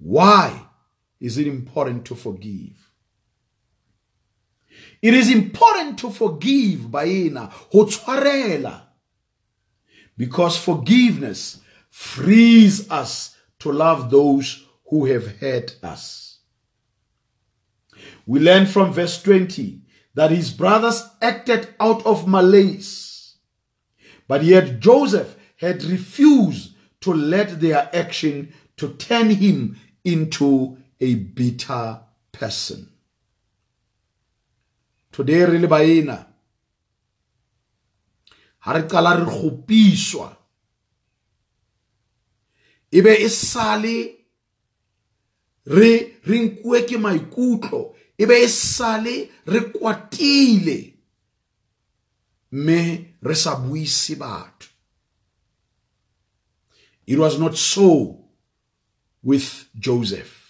Why 0.00 0.66
is 1.20 1.36
it 1.38 1.46
important 1.46 2.06
to 2.06 2.14
forgive? 2.14 2.90
It 5.02 5.14
is 5.14 5.30
important 5.30 5.98
to 5.98 6.10
forgive 6.10 6.80
baina 6.90 7.50
ho 7.50 8.80
because 10.16 10.56
forgiveness 10.58 11.60
frees 11.90 12.90
us 12.90 13.36
to 13.58 13.72
love 13.72 14.10
those 14.10 14.66
who 14.88 15.04
have 15.06 15.38
hurt 15.38 15.76
us. 15.82 16.38
We 18.26 18.40
learn 18.40 18.66
from 18.66 18.92
verse 18.92 19.22
20 19.22 19.82
that 20.14 20.30
his 20.30 20.50
brothers 20.50 21.02
acted 21.20 21.74
out 21.78 22.04
of 22.04 22.26
malice, 22.26 23.36
but 24.26 24.44
yet 24.44 24.80
Joseph 24.80 25.36
had 25.56 25.82
refused 25.84 26.74
to 27.00 27.12
let 27.12 27.60
their 27.60 27.88
action 27.94 28.52
to 28.76 28.94
turn 28.94 29.30
him 29.30 29.76
into 30.04 30.76
a 31.00 31.14
bitter 31.14 32.00
person. 32.32 32.90
today 35.10 35.44
re 35.44 35.58
le 35.58 35.66
baena. 35.66 36.26
Ha 38.58 38.72
re 38.72 38.86
qala 38.86 39.14
re 39.14 39.24
gopiswa 39.24 40.36
ebe 42.92 43.12
e 43.22 43.28
sale 43.28 43.96
re 45.64 46.20
re 46.22 46.38
nkuwe 46.44 46.84
ke 46.84 46.98
maikutlo. 46.98 47.96
Ebe 48.16 48.42
e 48.42 48.48
sale 48.48 49.30
re 49.46 49.60
kwatile. 49.72 50.78
Mme 52.52 52.80
re 53.22 53.34
sa 53.34 53.56
buise 53.56 54.16
batho. 54.16 54.68
It 57.06 57.18
was 57.18 57.38
not 57.38 57.56
so 57.56 58.18
with 59.22 59.68
joseph 59.78 60.40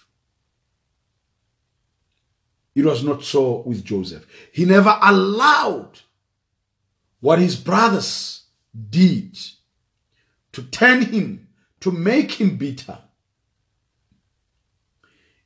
It 2.73 2.85
was 2.85 3.03
not 3.03 3.23
so 3.23 3.63
with 3.65 3.83
Joseph. 3.83 4.25
He 4.53 4.65
never 4.65 4.97
allowed 5.01 5.99
what 7.19 7.39
his 7.39 7.55
brothers 7.55 8.43
did 8.89 9.37
to 10.53 10.63
turn 10.63 11.03
him, 11.03 11.47
to 11.81 11.91
make 11.91 12.33
him 12.33 12.57
bitter. 12.57 12.97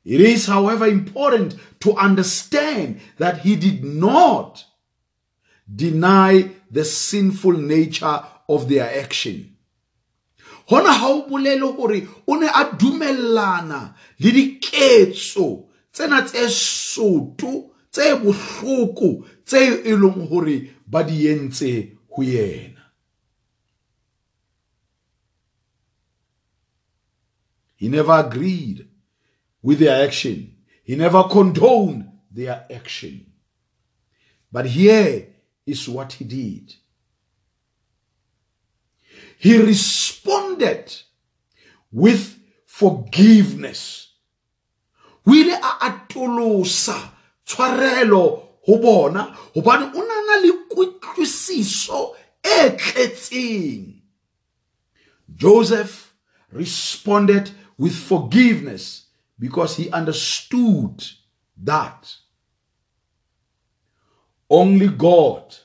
It 0.04 0.20
is, 0.20 0.46
however, 0.46 0.86
important 0.86 1.56
to 1.80 1.96
understand 1.96 3.00
that 3.18 3.40
he 3.40 3.56
did 3.56 3.82
not 3.84 4.64
deny 5.74 6.50
the 6.70 6.84
sinful 6.84 7.52
nature 7.52 8.22
of 8.48 8.68
their 8.68 9.00
action. 9.00 9.55
Hona 10.68 10.92
ha 10.92 11.08
o 11.08 11.28
bolele 11.28 11.62
o 12.26 12.36
ne 12.36 12.46
a 12.48 12.64
dumellana 12.76 13.94
le 14.18 14.30
diketso 14.32 15.68
tsena 15.92 16.22
tse 16.22 16.48
tse 17.90 18.14
bohloko 18.22 19.24
tse 19.44 19.60
e 19.84 19.92
leng 19.96 20.70
ba 20.86 21.02
di 21.02 21.28
entse 21.28 21.96
ho 22.10 22.22
yena. 22.22 22.82
He 27.76 27.88
never 27.88 28.12
agreed 28.12 28.88
with 29.62 29.78
their 29.78 30.04
action. 30.04 30.56
He 30.82 30.96
never 30.96 31.24
condoned 31.24 32.10
their 32.30 32.66
action. 32.70 33.26
But 34.50 34.66
here 34.66 35.28
is 35.66 35.88
what 35.88 36.14
he 36.14 36.24
did 36.24 36.74
he 39.38 39.58
responded 39.58 40.94
with 41.92 42.38
forgiveness. 42.66 44.08
O 45.26 45.32
a 45.32 45.90
atolosa 45.90 47.10
tshwarelo 47.44 48.42
ho 48.66 48.78
bona 48.78 49.36
hobane 49.54 49.92
o 49.94 50.02
nana 50.02 50.40
le 50.42 50.52
kutlwisiso 50.70 52.14
e 52.42 52.70
tletseng. 52.70 54.02
Joseph 55.34 56.14
responded 56.52 57.50
with 57.76 57.94
forgiveness 57.94 59.06
because 59.38 59.76
he 59.76 59.90
understood 59.90 61.04
that 61.62 62.14
only 64.48 64.88
God 64.88 65.56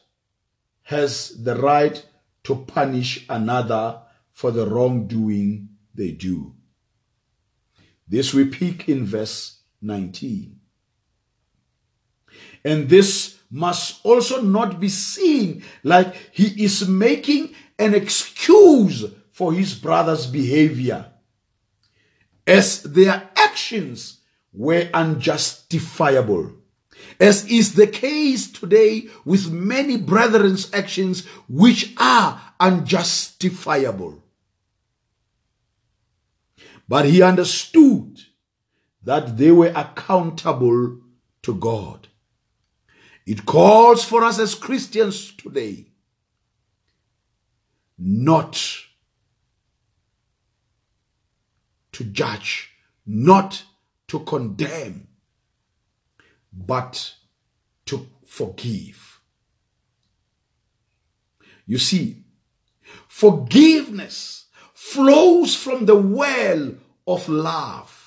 has 0.84 1.43
the 1.43 1.55
right 1.55 2.03
to 2.43 2.56
punish 2.56 3.25
another 3.30 4.01
for 4.32 4.51
the 4.51 4.65
wrongdoing 4.65 5.69
they 5.93 6.12
do. 6.12 6.56
This 8.08 8.34
we 8.34 8.45
pick 8.45 8.89
in 8.89 9.06
verse 9.06 9.60
19. 9.82 10.60
And 12.63 12.89
this 12.89 13.39
must 13.49 14.06
also 14.06 14.41
not 14.41 14.80
be 14.80 14.89
seen 14.89 15.63
like 15.84 16.15
he 16.32 16.63
is 16.63 16.88
making 16.88 17.54
an 17.77 17.93
excuse 17.93 19.06
for 19.32 19.54
his 19.54 19.73
brother's 19.73 20.27
behavior, 20.27 21.12
as 22.45 22.84
their 22.84 23.30
actions 23.36 24.19
were 24.54 24.89
unjustifiable. 24.93 26.54
As 27.21 27.45
is 27.45 27.75
the 27.75 27.86
case 27.86 28.51
today 28.51 29.07
with 29.23 29.51
many 29.51 29.95
brethren's 29.95 30.73
actions 30.73 31.23
which 31.47 31.93
are 31.97 32.41
unjustifiable. 32.60 34.23
But 36.89 37.05
he 37.05 37.21
understood 37.21 38.19
that 39.03 39.38
they 39.38 39.51
were 39.51 39.71
accountable 39.75 40.97
to 41.43 41.53
God. 41.53 42.07
It 43.27 43.45
calls 43.45 44.03
for 44.03 44.23
us 44.23 44.39
as 44.39 44.55
Christians 44.55 45.31
today 45.31 45.91
not 47.99 48.60
to 51.91 52.03
judge, 52.03 52.71
not 53.05 53.63
to 54.07 54.21
condemn, 54.21 55.07
but 56.51 57.15
to 57.85 58.07
forgive. 58.25 59.19
You 61.65 61.77
see, 61.77 62.23
forgiveness 63.07 64.45
flows 64.73 65.55
from 65.55 65.85
the 65.85 65.95
well 65.95 66.73
of 67.07 67.29
love 67.29 68.01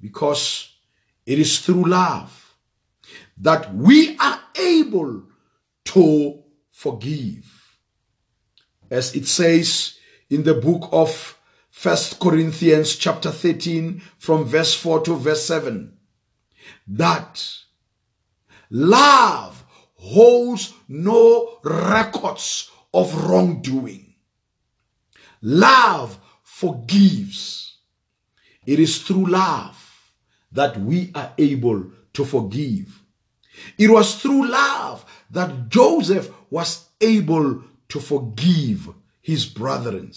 because 0.00 0.74
it 1.24 1.38
is 1.38 1.60
through 1.60 1.84
love 1.84 2.54
that 3.38 3.74
we 3.74 4.16
are 4.18 4.40
able 4.60 5.24
to 5.84 6.42
forgive. 6.70 7.78
As 8.90 9.14
it 9.16 9.26
says 9.26 9.98
in 10.30 10.44
the 10.44 10.54
book 10.54 10.88
of 10.92 11.35
First 11.76 12.18
Corinthians 12.20 12.96
chapter 12.96 13.30
13 13.30 14.00
from 14.16 14.46
verse 14.46 14.74
4 14.74 15.02
to 15.02 15.14
verse 15.14 15.44
7 15.44 15.94
that 16.88 17.52
love 18.70 19.62
holds 19.96 20.72
no 20.88 21.58
records 21.62 22.70
of 22.94 23.28
wrongdoing. 23.28 24.14
Love 25.42 26.18
forgives. 26.42 27.76
It 28.64 28.80
is 28.80 29.02
through 29.02 29.26
love 29.26 30.12
that 30.52 30.80
we 30.80 31.10
are 31.14 31.34
able 31.36 31.90
to 32.14 32.24
forgive. 32.24 33.02
It 33.76 33.90
was 33.90 34.14
through 34.14 34.48
love 34.48 35.04
that 35.30 35.68
Joseph 35.68 36.32
was 36.48 36.88
able 37.02 37.64
to 37.90 38.00
forgive 38.00 38.88
his 39.20 39.44
brethren. 39.44 40.12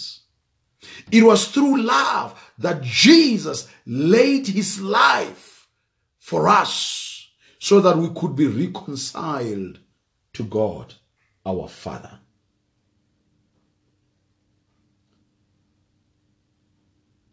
It 1.10 1.22
was 1.22 1.48
through 1.48 1.82
love 1.82 2.52
that 2.58 2.82
Jesus 2.82 3.68
laid 3.86 4.46
his 4.46 4.80
life 4.80 5.68
for 6.18 6.48
us 6.48 7.28
so 7.58 7.80
that 7.80 7.96
we 7.98 8.08
could 8.14 8.34
be 8.34 8.46
reconciled 8.46 9.80
to 10.32 10.44
God, 10.44 10.94
our 11.44 11.68
Father. 11.68 12.20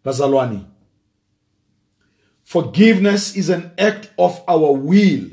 Bazalwani, 0.03 0.65
forgiveness 2.43 3.36
is 3.36 3.49
an 3.49 3.71
act 3.77 4.12
of 4.17 4.41
our 4.47 4.71
will 4.71 5.29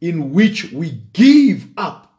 in 0.00 0.32
which 0.32 0.72
we 0.72 0.90
give 1.12 1.68
up 1.76 2.12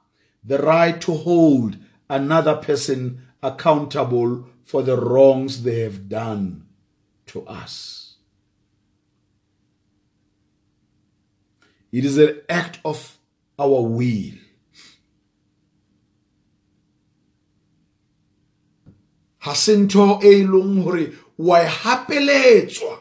the 0.43 0.57
right 0.59 0.99
to 1.01 1.13
hold 1.13 1.77
another 2.09 2.55
person 2.55 3.21
accountable 3.43 4.47
for 4.69 4.83
the 4.83 4.95
wrongs 4.95 5.63
they 5.63 5.79
have 5.79 6.07
done 6.07 6.67
to 7.25 7.41
us. 7.47 8.17
It 11.91 12.05
is 12.05 12.19
an 12.19 12.41
act 12.47 12.77
of 12.85 13.17
our 13.57 13.81
will. 13.81 14.37
ha 19.39 19.53
se 19.55 19.73
ntho 19.77 20.19
e 20.21 20.43
leng 20.43 20.83
hore 20.83 21.03
wa 21.39 21.57
e 21.63 21.67
hapeletswa 21.81 22.95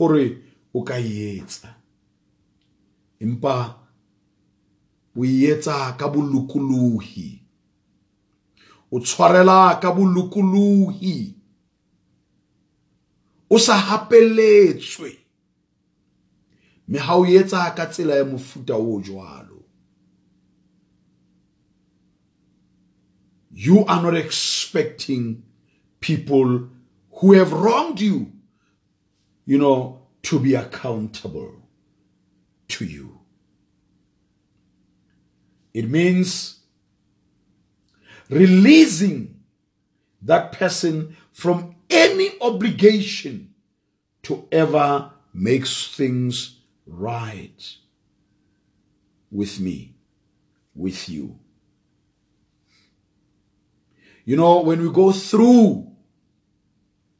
hore 0.00 0.24
o 0.74 0.82
ka 0.82 0.96
etsa 0.96 1.68
empa 3.20 3.56
o 5.14 5.24
e 5.24 5.44
etsa 5.52 5.92
ka 6.00 6.08
bolokolohi 6.08 7.35
o 8.90 9.00
tshwarela 9.00 9.80
ka 9.80 9.92
bolokolohi. 9.92 11.34
O 13.50 13.58
sa 13.58 13.76
hapeletswe. 13.76 15.16
Ha 16.98 17.16
o 17.16 17.24
ka 17.76 17.86
tsela 17.86 18.16
ya 18.16 18.24
mofuta 18.24 18.74
o 18.74 19.00
jwalo. 19.00 19.62
You 23.52 23.84
are 23.86 24.02
not 24.02 24.14
expecting 24.14 25.42
people 26.00 26.68
who 27.10 27.32
have 27.32 27.52
wronged 27.52 28.00
you, 28.00 28.32
you 29.46 29.58
know, 29.58 30.02
to 30.22 30.38
be 30.38 30.54
accountable 30.54 31.62
to 32.68 32.84
you. 32.84 33.20
It 35.72 35.88
means 35.88 36.55
releasing 38.28 39.40
that 40.22 40.52
person 40.52 41.16
from 41.32 41.74
any 41.90 42.30
obligation 42.40 43.54
to 44.22 44.48
ever 44.50 45.10
make 45.32 45.66
things 45.66 46.60
right 46.86 47.76
with 49.30 49.60
me, 49.60 49.94
with 50.74 51.08
you. 51.08 51.38
You 54.24 54.36
know, 54.36 54.60
when 54.60 54.82
we 54.82 54.90
go 54.90 55.12
through 55.12 55.92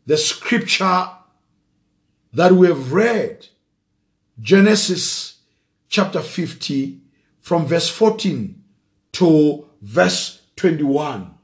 the 0.07 0.17
scripture 0.17 1.09
that 2.33 2.53
we 2.53 2.67
have 2.67 2.93
read, 2.93 3.47
Genesis 4.41 5.39
chapter 5.89 6.21
50, 6.21 7.01
from 7.41 7.67
verse 7.67 7.89
14 7.89 8.61
to 9.13 9.67
verse 9.81 10.43
21, 10.57 11.35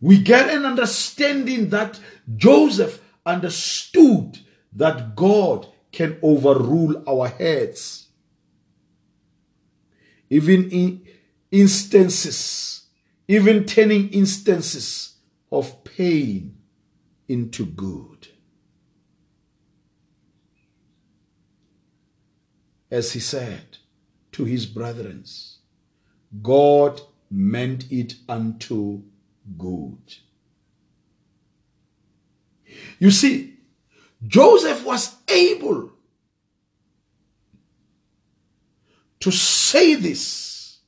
we 0.00 0.18
get 0.18 0.52
an 0.52 0.66
understanding 0.66 1.70
that 1.70 2.00
Joseph 2.36 3.00
understood 3.24 4.40
that 4.72 5.14
God 5.14 5.68
can 5.92 6.18
overrule 6.22 7.04
our 7.08 7.28
heads. 7.28 8.08
Even 10.28 10.70
in, 10.70 11.06
instances, 11.52 12.86
even 13.28 13.64
turning 13.64 14.08
instances 14.08 15.16
of 15.52 15.84
pain 15.84 16.56
into 17.28 17.64
good. 17.64 18.28
As 22.90 23.12
he 23.12 23.20
said 23.20 23.78
to 24.32 24.44
his 24.44 24.66
brethren, 24.66 25.24
God 26.40 27.00
meant 27.30 27.90
it 27.90 28.14
unto 28.28 29.02
good. 29.58 30.14
You 32.98 33.10
see, 33.10 33.56
Joseph 34.26 34.84
was 34.84 35.16
able 35.28 35.90
to 39.20 39.30
say 39.30 39.94
this 39.94 40.78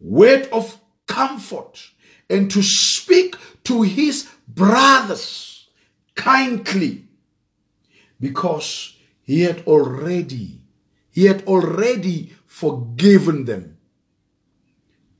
word 0.00 0.48
of 0.52 0.80
comfort 1.06 1.90
and 2.28 2.50
to 2.50 2.62
speak 2.62 3.36
to 3.64 3.82
his 3.82 4.28
brothers 4.48 5.68
kindly 6.14 7.04
because 8.20 8.96
he 9.22 9.42
had 9.42 9.62
already 9.66 10.60
he 11.10 11.24
had 11.24 11.44
already 11.44 12.34
forgiven 12.46 13.44
them 13.44 13.75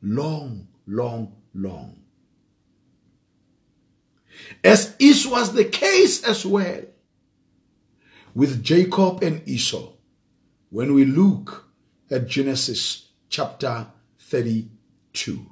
long 0.07 0.69
long 0.87 1.35
long 1.53 1.97
as 4.63 4.95
is 4.99 5.27
was 5.27 5.53
the 5.53 5.65
case 5.65 6.23
as 6.23 6.47
well 6.47 6.83
with 8.35 8.63
Jacob 8.63 9.23
and 9.23 9.47
Esau 9.49 9.93
when 10.71 10.95
we 10.95 11.05
look 11.05 11.67
at 12.11 12.29
Genesis 12.29 13.09
chapter 13.29 13.87
32. 14.19 15.47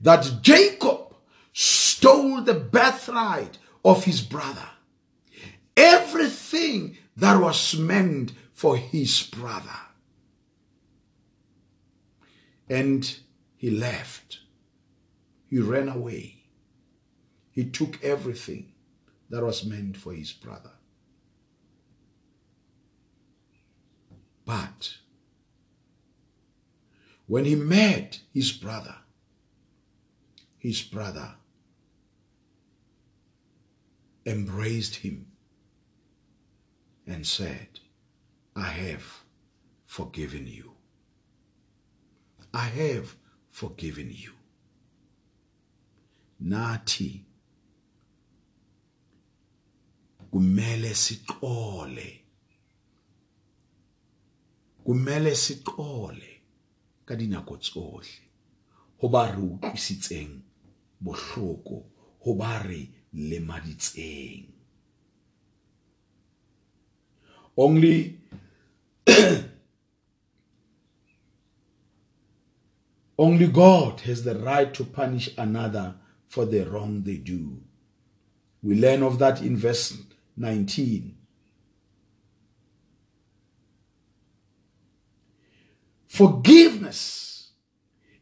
That 0.00 0.38
Jacob 0.42 1.14
stole 1.52 2.42
the 2.42 2.54
birthright 2.54 3.56
of 3.84 4.04
his 4.04 4.20
brother. 4.20 4.68
Everything 5.76 6.98
that 7.16 7.40
was 7.40 7.76
meant 7.76 8.32
for 8.52 8.76
his 8.76 9.22
brother. 9.22 9.85
And 12.68 13.18
he 13.56 13.70
left. 13.70 14.40
He 15.48 15.58
ran 15.58 15.88
away. 15.88 16.44
He 17.50 17.64
took 17.64 18.02
everything 18.02 18.72
that 19.30 19.42
was 19.42 19.64
meant 19.64 19.96
for 19.96 20.12
his 20.12 20.32
brother. 20.32 20.72
But 24.44 24.98
when 27.26 27.44
he 27.44 27.56
met 27.56 28.20
his 28.32 28.52
brother, 28.52 28.96
his 30.58 30.82
brother 30.82 31.34
embraced 34.24 34.96
him 34.96 35.26
and 37.06 37.26
said, 37.26 37.80
I 38.54 38.68
have 38.68 39.24
forgiven 39.84 40.46
you. 40.46 40.75
I 42.54 42.66
have 42.68 43.14
forgiven 43.50 44.10
you. 44.10 44.32
Nathi 46.42 47.22
kumele 50.30 50.94
siqole. 50.94 52.20
Kumele 54.84 55.34
siqole 55.34 56.30
ka 57.06 57.14
dinako 57.16 57.56
tsohle. 57.56 58.20
Ho 58.98 59.08
ba 59.08 59.30
re 59.30 59.42
utlwisitseng 59.42 60.40
bohloko 61.00 61.84
ho 62.24 62.34
ba 62.34 62.58
re 62.62 62.88
lemaditseng. 63.12 64.46
Only 67.56 68.18
only 73.18 73.46
God 73.46 74.00
has 74.00 74.24
the 74.24 74.38
right 74.38 74.72
to 74.74 74.84
punish 74.84 75.30
another 75.38 75.94
for 76.28 76.44
the 76.44 76.64
wrong 76.64 77.02
they 77.02 77.16
do. 77.16 77.62
We 78.62 78.78
learn 78.80 79.02
of 79.02 79.18
that 79.20 79.40
in 79.40 79.56
verse 79.56 79.96
19. 80.36 81.16
Forgiveness 86.08 87.50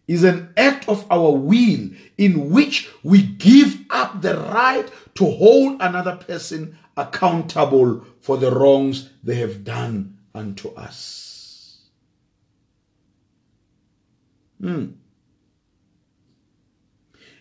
is 0.07 0.25
an 0.25 0.53
act 0.57 0.89
of 0.89 1.07
our 1.11 1.31
will 1.31 1.91
in 2.19 2.51
which 2.51 2.91
we 3.03 3.23
give 3.23 3.81
up 3.91 4.21
the 4.21 4.37
right 4.37 4.89
to 5.15 5.25
hold 5.25 5.81
another 5.81 6.17
person 6.17 6.77
accountable 6.97 8.05
for 8.21 8.37
the 8.37 8.51
wrongs 8.51 9.11
they 9.23 9.37
have 9.37 9.65
done 9.65 10.19
unto 10.35 10.69
us. 10.75 11.34
Hmm. 14.65 14.93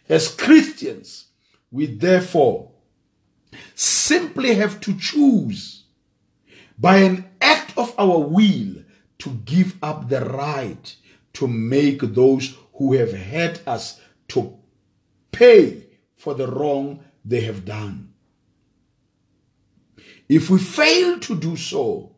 As 0.10 0.28
Christians, 0.28 1.28
we 1.72 1.86
therefore 1.86 2.72
simply 3.76 4.56
have 4.56 4.82
to 4.82 4.98
choose 4.98 5.86
by 6.78 6.98
an 6.98 7.24
act 7.40 7.78
of 7.78 7.96
our 7.98 8.20
will 8.20 8.84
to 9.20 9.30
give 9.46 9.78
up 9.82 10.10
the 10.10 10.20
right 10.26 10.94
to 11.32 11.48
make 11.48 12.02
those 12.02 12.58
who 12.74 12.92
have 12.92 13.14
hurt 13.14 13.66
us 13.66 14.02
to 14.28 14.58
pay 15.32 15.86
for 16.18 16.34
the 16.34 16.48
wrong 16.48 17.06
they 17.24 17.40
have 17.40 17.64
done. 17.64 18.12
If 20.28 20.50
we 20.50 20.60
fail 20.60 21.20
to 21.22 21.36
do 21.38 21.56
so, 21.56 22.18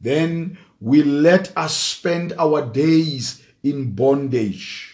then 0.00 0.56
we 0.80 1.02
let 1.02 1.52
us 1.56 1.76
spend 1.76 2.32
our 2.38 2.64
days 2.64 3.42
in 3.62 3.92
bondage 3.92 4.92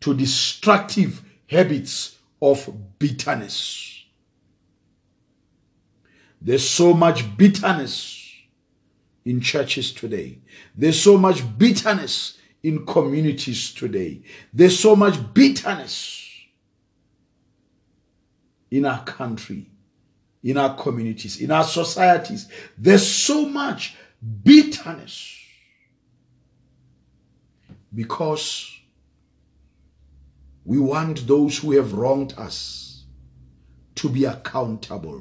to 0.00 0.14
destructive 0.14 1.22
habits 1.48 2.16
of 2.40 2.98
bitterness. 2.98 4.04
There's 6.40 6.68
so 6.68 6.94
much 6.94 7.36
bitterness 7.36 8.32
in 9.24 9.40
churches 9.40 9.92
today. 9.92 10.38
There's 10.74 11.00
so 11.00 11.18
much 11.18 11.42
bitterness 11.58 12.38
in 12.62 12.86
communities 12.86 13.72
today. 13.72 14.22
There's 14.52 14.78
so 14.78 14.94
much 14.94 15.18
bitterness 15.34 16.24
in 18.70 18.84
our 18.84 19.02
country, 19.04 19.66
in 20.42 20.56
our 20.56 20.76
communities, 20.76 21.40
in 21.40 21.50
our 21.50 21.64
societies. 21.64 22.48
There's 22.76 23.06
so 23.06 23.48
much 23.48 23.96
bitterness 24.42 25.34
because 27.98 28.78
we 30.64 30.78
want 30.78 31.26
those 31.26 31.58
who 31.58 31.72
have 31.72 31.94
wronged 31.94 32.32
us 32.38 33.06
to 33.96 34.08
be 34.08 34.24
accountable 34.24 35.20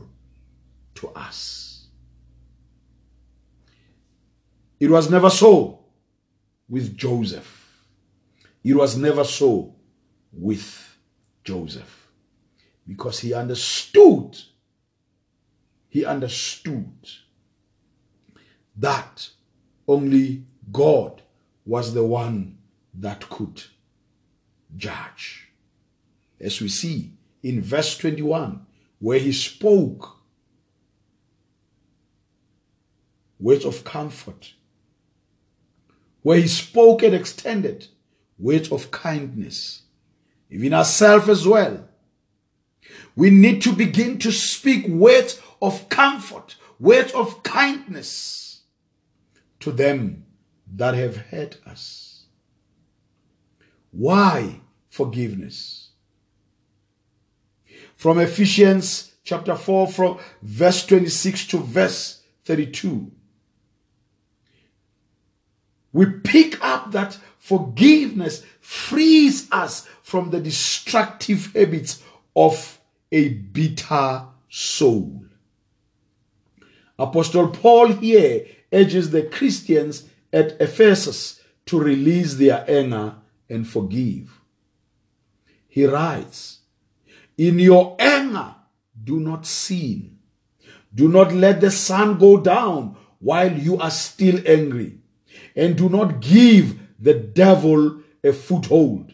to 0.93 1.07
us. 1.15 1.87
It 4.79 4.91
was 4.91 5.09
never 5.09 5.31
so 5.31 5.85
with 6.69 6.95
Joseph. 6.95 7.83
It 8.63 8.75
was 8.75 8.95
never 8.95 9.23
so 9.23 9.73
with 10.31 10.99
Joseph 11.43 12.11
because 12.87 13.17
he 13.21 13.33
understood, 13.33 14.37
he 15.89 16.05
understood 16.05 16.93
that 18.75 19.29
only 19.87 20.45
God 20.71 21.23
was 21.65 21.95
the 21.95 22.03
one 22.03 22.56
that 22.99 23.29
could 23.29 23.63
judge. 24.75 25.49
As 26.39 26.61
we 26.61 26.69
see 26.69 27.13
in 27.43 27.61
verse 27.61 27.97
21, 27.97 28.65
where 28.99 29.19
he 29.19 29.31
spoke 29.31 30.17
words 33.39 33.65
of 33.65 33.83
comfort 33.83 34.53
where 36.27 36.39
he 36.39 36.47
spoke 36.49 37.03
and 37.03 37.15
extended 37.15 37.87
words 38.37 38.69
of 38.69 38.91
kindness, 38.91 39.83
even 40.49 40.73
ourselves 40.73 41.29
as 41.29 41.47
well. 41.47 41.87
We 43.15 43.29
need 43.29 43.61
to 43.61 43.71
begin 43.71 44.19
to 44.19 44.33
speak 44.33 44.89
words 44.89 45.41
of 45.61 45.87
comfort, 45.87 46.57
words 46.81 47.13
of 47.13 47.43
kindness 47.43 48.63
to 49.61 49.71
them 49.71 50.25
that 50.75 50.95
have 50.95 51.15
hurt 51.15 51.59
us. 51.65 52.06
Why 53.91 54.61
forgiveness? 54.89 55.89
From 57.95 58.19
Ephesians 58.19 59.13
chapter 59.23 59.55
4, 59.55 59.87
from 59.87 60.19
verse 60.41 60.85
26 60.85 61.47
to 61.47 61.57
verse 61.57 62.21
32 62.45 63.11
we 65.97 66.05
pick 66.05 66.63
up 66.63 66.91
that 66.91 67.17
forgiveness 67.39 68.43
frees 68.59 69.47
us 69.51 69.87
from 70.03 70.29
the 70.29 70.39
destructive 70.39 71.51
habits 71.55 72.03
of 72.35 72.79
a 73.11 73.29
bitter 73.29 74.25
soul. 74.47 75.25
Apostle 76.99 77.47
Paul 77.47 77.93
here 77.93 78.45
urges 78.71 79.09
the 79.09 79.23
Christians 79.23 80.07
at 80.31 80.61
Ephesus 80.61 81.41
to 81.65 81.79
release 81.79 82.35
their 82.35 82.63
anger 82.69 83.15
and 83.49 83.67
forgive. 83.67 84.41
He 85.67 85.85
writes, 85.85 86.59
In 87.37 87.59
your 87.59 87.95
anger, 87.99 88.55
do 89.03 89.19
not 89.19 89.45
sin. 89.45 90.17
Do 90.93 91.07
not 91.07 91.33
let 91.33 91.61
the 91.61 91.71
sun 91.71 92.17
go 92.17 92.37
down 92.37 92.95
while 93.19 93.51
you 93.51 93.77
are 93.77 93.91
still 93.91 94.39
angry 94.47 94.97
and 95.55 95.75
do 95.75 95.89
not 95.89 96.21
give 96.21 96.79
the 96.99 97.13
devil 97.13 98.01
a 98.23 98.33
foothold. 98.33 99.13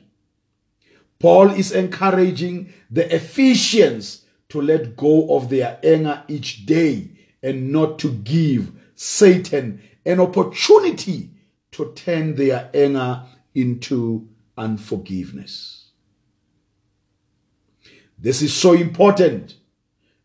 Paul 1.19 1.51
is 1.51 1.71
encouraging 1.71 2.73
the 2.89 3.13
Ephesians 3.13 4.25
to 4.49 4.61
let 4.61 4.95
go 4.95 5.36
of 5.36 5.49
their 5.49 5.79
anger 5.84 6.23
each 6.27 6.65
day 6.65 7.09
and 7.41 7.71
not 7.71 7.97
to 7.99 8.11
give 8.11 8.71
Satan 8.95 9.81
an 10.05 10.19
opportunity 10.19 11.31
to 11.71 11.91
turn 11.93 12.36
their 12.36 12.69
anger 12.73 13.23
into 13.55 14.27
unforgiveness. 14.57 15.87
This 18.17 18.41
is 18.41 18.53
so 18.53 18.73
important 18.73 19.55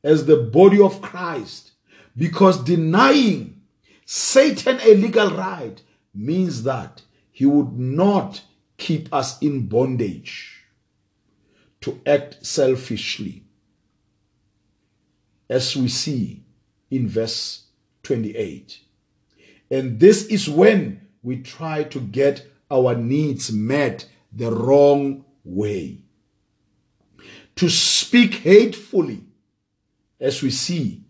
as 0.04 0.26
the 0.26 0.36
body 0.36 0.80
of 0.80 1.02
Christ 1.02 1.72
because 2.16 2.62
denying 2.62 3.60
Satan 4.04 4.78
a 4.82 4.94
legal 4.94 5.30
right 5.30 5.82
means 6.14 6.62
that 6.62 7.02
he 7.30 7.46
would 7.46 7.78
not 7.78 8.42
keep 8.76 9.12
us 9.12 9.40
in 9.40 9.66
bondage 9.66 10.64
to 11.80 12.00
act 12.06 12.44
selfishly, 12.44 13.44
as 15.48 15.76
we 15.76 15.88
see 15.88 16.42
in 16.90 17.08
verse 17.08 17.66
28. 18.02 18.80
And 19.70 20.00
this 20.00 20.26
is 20.26 20.48
when 20.48 21.06
we 21.22 21.42
try 21.42 21.84
to 21.84 22.00
get 22.00 22.46
our 22.70 22.94
needs 22.94 23.52
met 23.52 24.06
the 24.32 24.50
wrong 24.50 25.24
way. 25.44 25.98
To 27.56 27.68
speak 27.68 28.34
hatefully, 28.34 29.24
as 30.20 30.42
we 30.42 30.50
see 30.50 31.02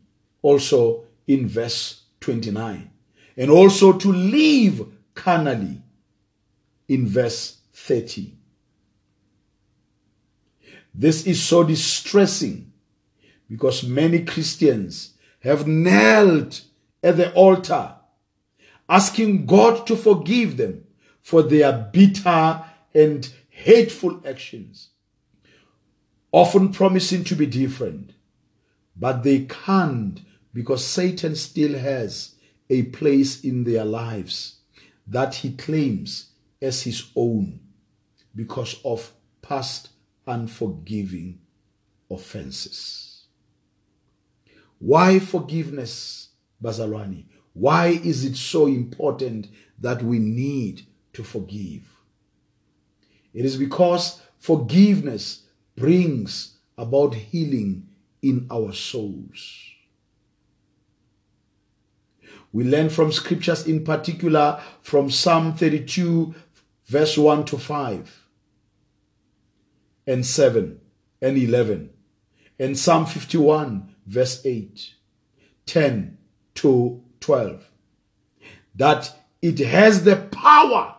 also 0.43 1.05
in 1.27 1.49
verse 1.49 2.03
29, 2.21 2.91
and 3.37 3.51
also 3.51 3.93
to 3.93 4.13
live 4.13 4.87
carnally 5.15 5.83
in 6.89 7.07
verse 7.07 7.59
30. 7.73 8.35
This 10.95 11.27
is 11.27 11.43
so 11.43 11.63
distressing 11.63 12.73
because 13.49 13.85
many 13.85 14.25
Christians 14.25 15.15
have 15.41 15.67
knelt 15.67 16.63
at 17.03 17.17
the 17.17 17.33
altar 17.35 17.95
asking 18.89 19.47
God 19.47 19.87
to 19.87 19.97
forgive 19.97 20.57
them 20.57 20.85
for 21.29 21.43
their 21.43 21.91
bitter 21.93 22.65
and 22.95 23.31
hateful 23.51 24.19
actions, 24.27 24.89
often 26.33 26.73
promising 26.73 27.23
to 27.23 27.35
be 27.35 27.45
different, 27.45 28.15
but 28.97 29.23
they 29.25 29.41
can't 29.41 30.23
because 30.55 30.83
Satan 30.83 31.37
still 31.37 31.79
has 31.79 32.35
a 32.71 32.85
place 32.85 33.45
in 33.45 33.65
their 33.65 33.85
lives 33.85 34.61
that 35.07 35.35
he 35.35 35.53
claims 35.53 36.31
as 36.63 36.85
his 36.85 37.11
own 37.15 37.61
because 38.35 38.81
of 38.83 39.13
past 39.43 39.91
unforgiving 40.27 41.41
offenses. 42.11 43.27
Why 44.79 45.19
forgiveness, 45.19 46.31
Bazalwani? 46.65 47.27
Why 47.53 47.89
is 47.89 48.25
it 48.25 48.37
so 48.37 48.67
important 48.67 49.49
that 49.79 50.03
we 50.03 50.19
need 50.19 50.87
to 51.19 51.25
forgive? 51.25 51.83
It 53.35 53.45
is 53.45 53.57
because 53.57 54.23
forgiveness 54.39 55.43
brings 55.77 56.59
about 56.79 57.15
healing 57.15 57.89
in 58.23 58.47
our 58.51 58.73
souls. 58.73 59.65
We 62.53 62.63
learn 62.65 62.89
from 62.89 63.11
scriptures, 63.11 63.67
in 63.67 63.85
particular 63.85 64.63
from 64.81 65.11
Psalm 65.11 65.55
32, 65.55 66.35
verse 66.87 67.19
1 67.19 67.45
to 67.47 67.59
5, 67.59 68.25
and 70.07 70.25
7 70.25 70.81
and 71.21 71.37
11, 71.37 71.91
and 72.61 72.79
Psalm 72.79 73.07
51, 73.07 73.93
verse 74.07 74.41
8, 74.47 74.95
10 75.67 76.17
to 76.55 77.03
12, 77.21 77.71
that 78.77 79.15
it 79.43 79.59
has 79.59 80.05
the 80.05 80.17
power, 80.17 80.95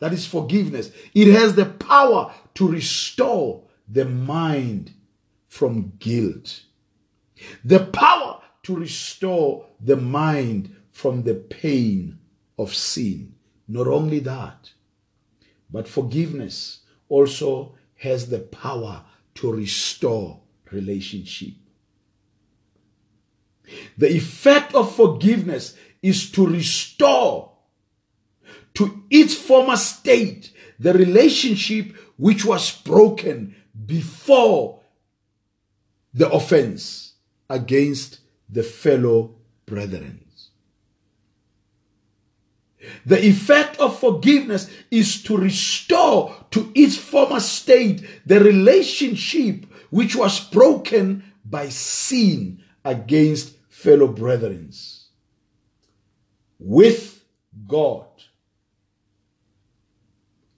that 0.00 0.12
is 0.12 0.26
forgiveness, 0.26 0.90
it 1.14 1.28
has 1.28 1.54
the 1.54 1.66
power 1.66 2.34
to 2.54 2.68
restore 2.68 3.62
the 3.88 4.04
mind 4.04 4.92
from 5.46 5.92
guilt, 5.98 6.62
the 7.64 7.80
power 7.80 8.40
to 8.62 8.76
restore 8.76 9.66
the 9.80 9.96
mind 9.96 10.74
from 10.90 11.22
the 11.22 11.34
pain 11.34 12.18
of 12.58 12.74
sin. 12.74 13.34
Not 13.68 13.86
only 13.86 14.18
that, 14.20 14.72
but 15.70 15.86
forgiveness 15.86 16.80
also 17.08 17.74
has 17.96 18.28
the 18.28 18.40
power 18.40 19.04
to 19.36 19.52
restore 19.52 20.40
relationship. 20.70 21.54
The 23.96 24.12
effect 24.12 24.74
of 24.74 24.94
forgiveness 24.94 25.76
is 26.02 26.30
to 26.32 26.46
restore 26.46 27.49
to 28.74 29.02
its 29.10 29.34
former 29.34 29.76
state 29.76 30.52
the 30.78 30.92
relationship 30.92 31.94
which 32.16 32.44
was 32.44 32.70
broken 32.70 33.54
before 33.86 34.80
the 36.14 36.28
offense 36.30 37.14
against 37.48 38.20
the 38.48 38.62
fellow 38.62 39.34
brethren. 39.66 40.24
The 43.04 43.26
effect 43.26 43.78
of 43.78 43.98
forgiveness 43.98 44.70
is 44.90 45.22
to 45.24 45.36
restore 45.36 46.34
to 46.50 46.72
its 46.74 46.96
former 46.96 47.40
state 47.40 48.04
the 48.26 48.40
relationship 48.40 49.66
which 49.90 50.16
was 50.16 50.40
broken 50.40 51.24
by 51.44 51.68
sin 51.68 52.62
against 52.84 53.56
fellow 53.68 54.08
brethren 54.08 54.72
with 56.58 57.24
God. 57.66 58.06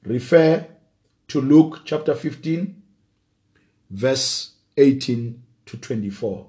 Refer 0.05 0.66
to 1.28 1.40
Luke 1.40 1.82
chapter 1.84 2.14
15, 2.14 2.82
verse 3.90 4.53
18 4.76 5.42
to 5.66 5.76
24. 5.76 6.48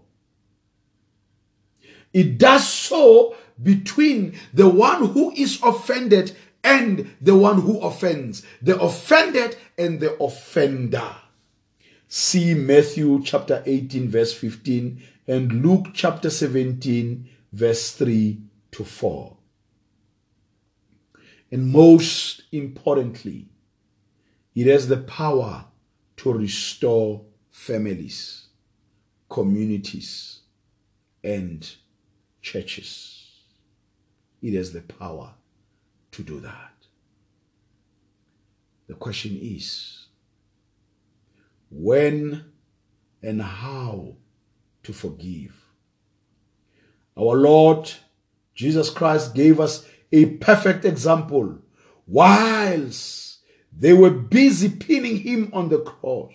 It 2.14 2.38
does 2.38 2.68
so 2.68 3.36
between 3.62 4.36
the 4.54 4.70
one 4.70 5.08
who 5.08 5.32
is 5.32 5.60
offended 5.64 6.36
and 6.64 7.16
the 7.22 7.36
one 7.36 7.62
who 7.62 7.80
offends, 7.80 8.44
the 8.62 8.80
offended 8.80 9.56
and 9.78 10.00
the 10.00 10.16
offender. 10.22 11.16
See 12.08 12.54
Matthew 12.54 13.22
chapter 13.24 13.62
18, 13.66 14.10
verse 14.10 14.34
15, 14.34 15.02
and 15.28 15.64
Luke 15.64 15.88
chapter 15.94 16.30
17, 16.30 17.28
verse 17.52 17.92
3 17.92 18.40
to 18.72 18.84
4. 18.84 19.38
And 21.54 21.68
most 21.68 22.46
importantly, 22.52 23.48
it 24.56 24.66
has 24.66 24.88
the 24.88 24.98
power 24.98 25.66
to 26.18 26.34
restore 26.34 27.22
families, 27.52 28.48
communities, 29.30 30.40
and 31.24 31.72
churches. 32.42 33.30
It 34.42 34.56
has 34.56 34.74
the 34.74 34.82
power 34.82 35.36
to 36.14 36.24
do 36.24 36.40
that. 36.40 36.74
The 38.88 38.96
question 38.96 39.38
is 39.40 40.08
when 41.70 42.46
and 43.22 43.44
how 43.44 44.16
to 44.82 44.92
forgive. 44.92 45.54
Our 47.16 47.36
Lord 47.36 47.92
Jesus 48.56 48.90
Christ 48.90 49.36
gave 49.36 49.60
us 49.60 49.88
a 50.14 50.28
perfect 50.38 50.86
example 50.86 51.58
whilst 52.08 53.40
they 53.76 53.92
were 53.92 54.12
busy 54.12 54.70
pinning 54.70 55.18
him 55.18 55.50
on 55.52 55.70
the 55.70 55.80
cross, 55.80 56.34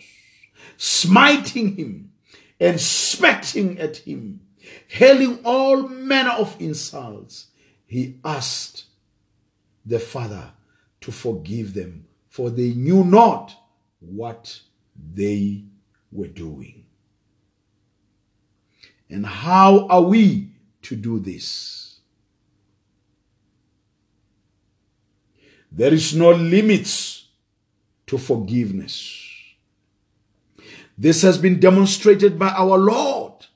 smiting 0.77 1.77
him 1.77 2.13
and 2.59 2.81
spitting 2.81 3.79
at 3.79 3.99
him, 3.99 4.41
hailing 4.89 5.39
all 5.45 5.89
manner 5.89 6.31
of 6.33 6.61
insults 6.61 7.47
he 7.87 8.19
asked 8.25 8.85
the 9.87 10.01
Father 10.01 10.53
to 11.01 11.13
forgive 11.13 11.73
them, 11.73 12.07
for 12.29 12.51
they 12.51 12.71
knew 12.75 13.05
not 13.05 13.55
what 14.01 14.61
they 15.15 15.65
were 16.11 16.27
doing. 16.27 16.85
And 19.09 19.25
how 19.25 19.87
are 19.87 20.03
we 20.03 20.51
to 20.83 20.97
do 20.97 21.21
this? 21.21 21.88
There 25.71 25.93
is 25.93 26.15
no 26.15 26.31
limits 26.31 27.27
to 28.07 28.19
forgiveness. 28.19 29.25
This 30.97 31.23
has 31.23 31.39
been 31.39 31.61
demonstrated 31.61 32.39
by 32.39 32.49
our 32.49 32.79
Lord 32.79 33.47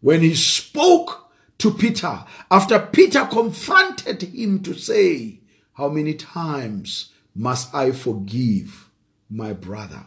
when 0.00 0.20
he 0.20 0.34
spoke 0.34 1.30
to 1.58 1.72
Peter 1.72 2.24
after 2.50 2.78
Peter 2.78 3.24
confronted 3.24 4.22
him 4.22 4.62
to 4.62 4.74
say, 4.74 5.40
How 5.74 5.88
many 5.88 6.14
times 6.14 7.12
must 7.34 7.74
I 7.74 7.90
forgive 7.90 8.90
my 9.28 9.52
brother? 9.52 10.04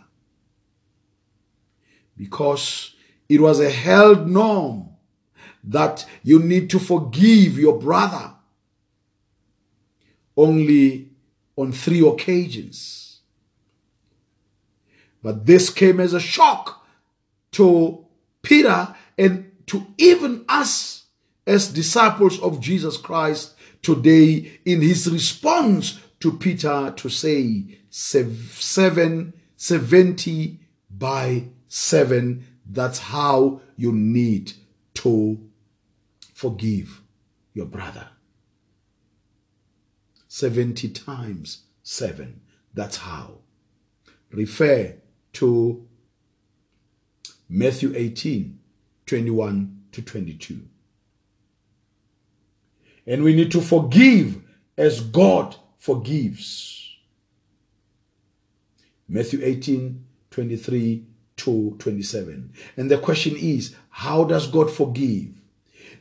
Because 2.15 2.95
it 3.27 3.41
was 3.41 3.59
a 3.59 3.69
held 3.69 4.29
norm 4.29 4.89
that 5.63 6.05
you 6.23 6.39
need 6.39 6.69
to 6.69 6.79
forgive 6.79 7.57
your 7.57 7.77
brother 7.77 8.33
only 10.35 11.09
on 11.55 11.71
three 11.71 12.05
occasions. 12.05 13.19
But 15.23 15.45
this 15.45 15.69
came 15.69 15.99
as 15.99 16.13
a 16.13 16.19
shock 16.19 16.85
to 17.51 18.05
Peter 18.41 18.95
and 19.17 19.51
to 19.67 19.85
even 19.97 20.45
us 20.47 21.05
as 21.45 21.71
disciples 21.71 22.39
of 22.39 22.59
Jesus 22.59 22.97
Christ 22.97 23.55
today 23.81 24.59
in 24.65 24.81
his 24.81 25.09
response 25.11 25.99
to 26.19 26.31
Peter 26.31 26.93
to 26.95 27.09
say 27.09 27.79
seven, 27.89 29.33
70 29.55 30.59
by 30.89 31.45
7. 31.67 32.45
That's 32.65 32.99
how 32.99 33.61
you 33.75 33.91
need 33.91 34.53
to 34.95 35.39
forgive 36.33 37.01
your 37.53 37.65
brother. 37.65 38.10
70 40.33 40.87
times 40.91 41.63
7. 41.83 42.39
That's 42.73 42.95
how. 42.95 43.39
Refer 44.31 44.95
to 45.33 45.85
Matthew 47.49 47.91
18, 47.93 48.57
21 49.05 49.81
to 49.91 50.01
22. 50.01 50.61
And 53.05 53.23
we 53.23 53.35
need 53.35 53.51
to 53.51 53.59
forgive 53.59 54.41
as 54.77 55.01
God 55.01 55.57
forgives. 55.77 56.95
Matthew 59.09 59.41
18, 59.43 60.05
23 60.29 61.05
to 61.35 61.75
27. 61.77 62.53
And 62.77 62.89
the 62.89 62.99
question 62.99 63.35
is, 63.35 63.75
how 63.89 64.23
does 64.23 64.47
God 64.47 64.71
forgive? 64.71 65.27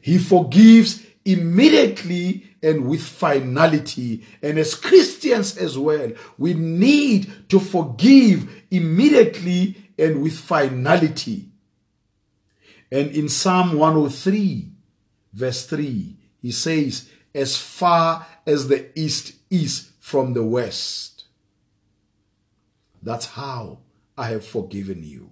He 0.01 0.19
forgives 0.19 1.05
immediately 1.25 2.50
and 2.63 2.87
with 2.87 3.03
finality. 3.03 4.25
And 4.43 4.59
as 4.59 4.75
Christians 4.75 5.57
as 5.57 5.79
well, 5.79 6.13
we 6.39 6.55
need 6.55 7.49
to 7.49 7.61
forgive 7.61 8.49
immediately 8.71 9.77
and 9.99 10.23
with 10.23 10.39
finality. 10.39 11.49
And 12.93 13.11
in 13.11 13.29
Psalm 13.29 13.79
103, 13.79 14.73
verse 15.33 15.67
3, 15.67 16.17
he 16.43 16.51
says, 16.51 17.09
As 17.35 17.57
far 17.57 18.27
as 18.47 18.69
the 18.69 18.99
east 18.99 19.35
is 19.51 19.91
from 20.01 20.35
the 20.35 20.45
west, 20.45 21.25
that's 23.03 23.27
how 23.27 23.79
I 24.19 24.29
have 24.29 24.45
forgiven 24.45 25.03
you. 25.03 25.31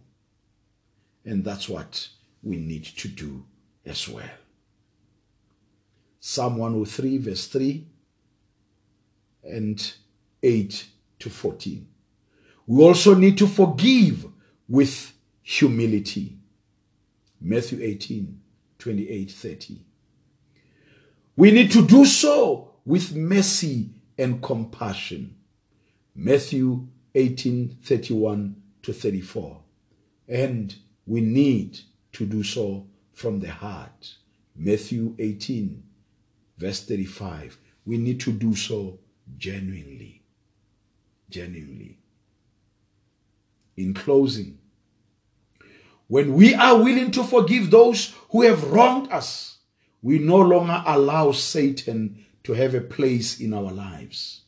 And 1.24 1.44
that's 1.44 1.68
what 1.68 2.08
we 2.42 2.56
need 2.56 2.84
to 2.84 3.08
do 3.08 3.44
as 3.84 4.08
well. 4.08 4.30
Psalm 6.20 6.56
103, 6.56 7.18
verse 7.18 7.46
3 7.46 7.86
and 9.44 9.94
8 10.42 10.86
to 11.18 11.30
14. 11.30 11.86
We 12.66 12.84
also 12.84 13.14
need 13.14 13.38
to 13.38 13.46
forgive 13.46 14.26
with 14.68 15.12
humility. 15.42 16.36
Matthew 17.40 17.80
18, 17.82 18.40
28, 18.78 19.30
30. 19.30 19.80
We 21.36 21.50
need 21.50 21.70
to 21.72 21.86
do 21.86 22.04
so 22.04 22.74
with 22.84 23.14
mercy 23.14 23.90
and 24.18 24.42
compassion. 24.42 25.36
Matthew 26.14 26.88
18, 27.14 27.78
31 27.82 28.56
to 28.82 28.92
34. 28.92 29.60
And 30.28 30.74
we 31.06 31.20
need 31.20 31.78
to 32.12 32.26
do 32.26 32.42
so 32.42 32.86
from 33.12 33.40
the 33.40 33.50
heart. 33.50 34.16
Matthew 34.54 35.14
18, 35.18 35.82
verse 36.58 36.84
35. 36.84 37.56
We 37.86 37.96
need 37.96 38.20
to 38.20 38.32
do 38.32 38.54
so 38.54 38.98
genuinely. 39.38 40.22
Genuinely. 41.30 41.98
In 43.76 43.94
closing, 43.94 44.58
when 46.08 46.34
we 46.34 46.54
are 46.54 46.76
willing 46.76 47.10
to 47.12 47.22
forgive 47.22 47.70
those 47.70 48.14
who 48.30 48.42
have 48.42 48.64
wronged 48.64 49.12
us, 49.12 49.58
we 50.02 50.18
no 50.18 50.38
longer 50.38 50.82
allow 50.86 51.32
Satan 51.32 52.24
to 52.44 52.54
have 52.54 52.74
a 52.74 52.80
place 52.80 53.40
in 53.40 53.52
our 53.52 53.70
lives. 53.70 54.42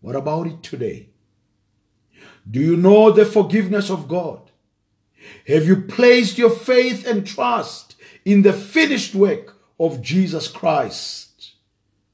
What 0.00 0.16
about 0.16 0.46
it 0.46 0.62
today? 0.62 1.10
Do 2.50 2.58
you 2.58 2.76
know 2.76 3.10
the 3.10 3.24
forgiveness 3.24 3.90
of 3.90 4.08
God? 4.08 4.50
Have 5.46 5.66
you 5.66 5.82
placed 5.82 6.38
your 6.38 6.50
faith 6.50 7.06
and 7.06 7.26
trust 7.26 7.94
in 8.24 8.42
the 8.42 8.52
finished 8.52 9.14
work 9.14 9.59
of 9.80 10.02
Jesus 10.02 10.46
Christ 10.46 11.54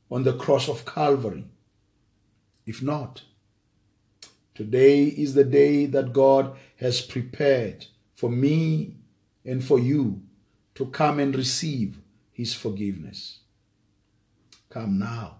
on 0.08 0.22
the 0.22 0.32
cross 0.32 0.68
of 0.68 0.86
Calvary? 0.86 1.44
If 2.64 2.80
not, 2.80 3.24
today 4.54 5.04
is 5.06 5.34
the 5.34 5.44
day 5.44 5.86
that 5.86 6.12
God 6.12 6.56
has 6.76 7.00
prepared 7.00 7.86
for 8.14 8.30
me 8.30 8.94
and 9.44 9.64
for 9.64 9.80
you 9.80 10.22
to 10.76 10.86
come 10.86 11.18
and 11.18 11.34
receive 11.34 11.98
his 12.30 12.54
forgiveness. 12.54 13.40
Come 14.70 14.98
now 14.98 15.38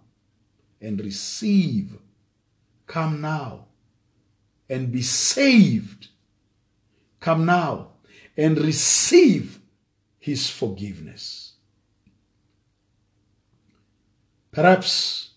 and 0.81 1.01
receive. 1.01 1.97
Come 2.89 3.21
now 3.21 3.67
and 4.69 4.91
be 4.91 5.03
saved. 5.03 6.09
Come 7.21 7.47
now 7.47 7.91
and 8.37 8.59
receive 8.59 9.61
his 10.19 10.51
forgiveness. 10.51 11.46
Perhaps 14.57 15.33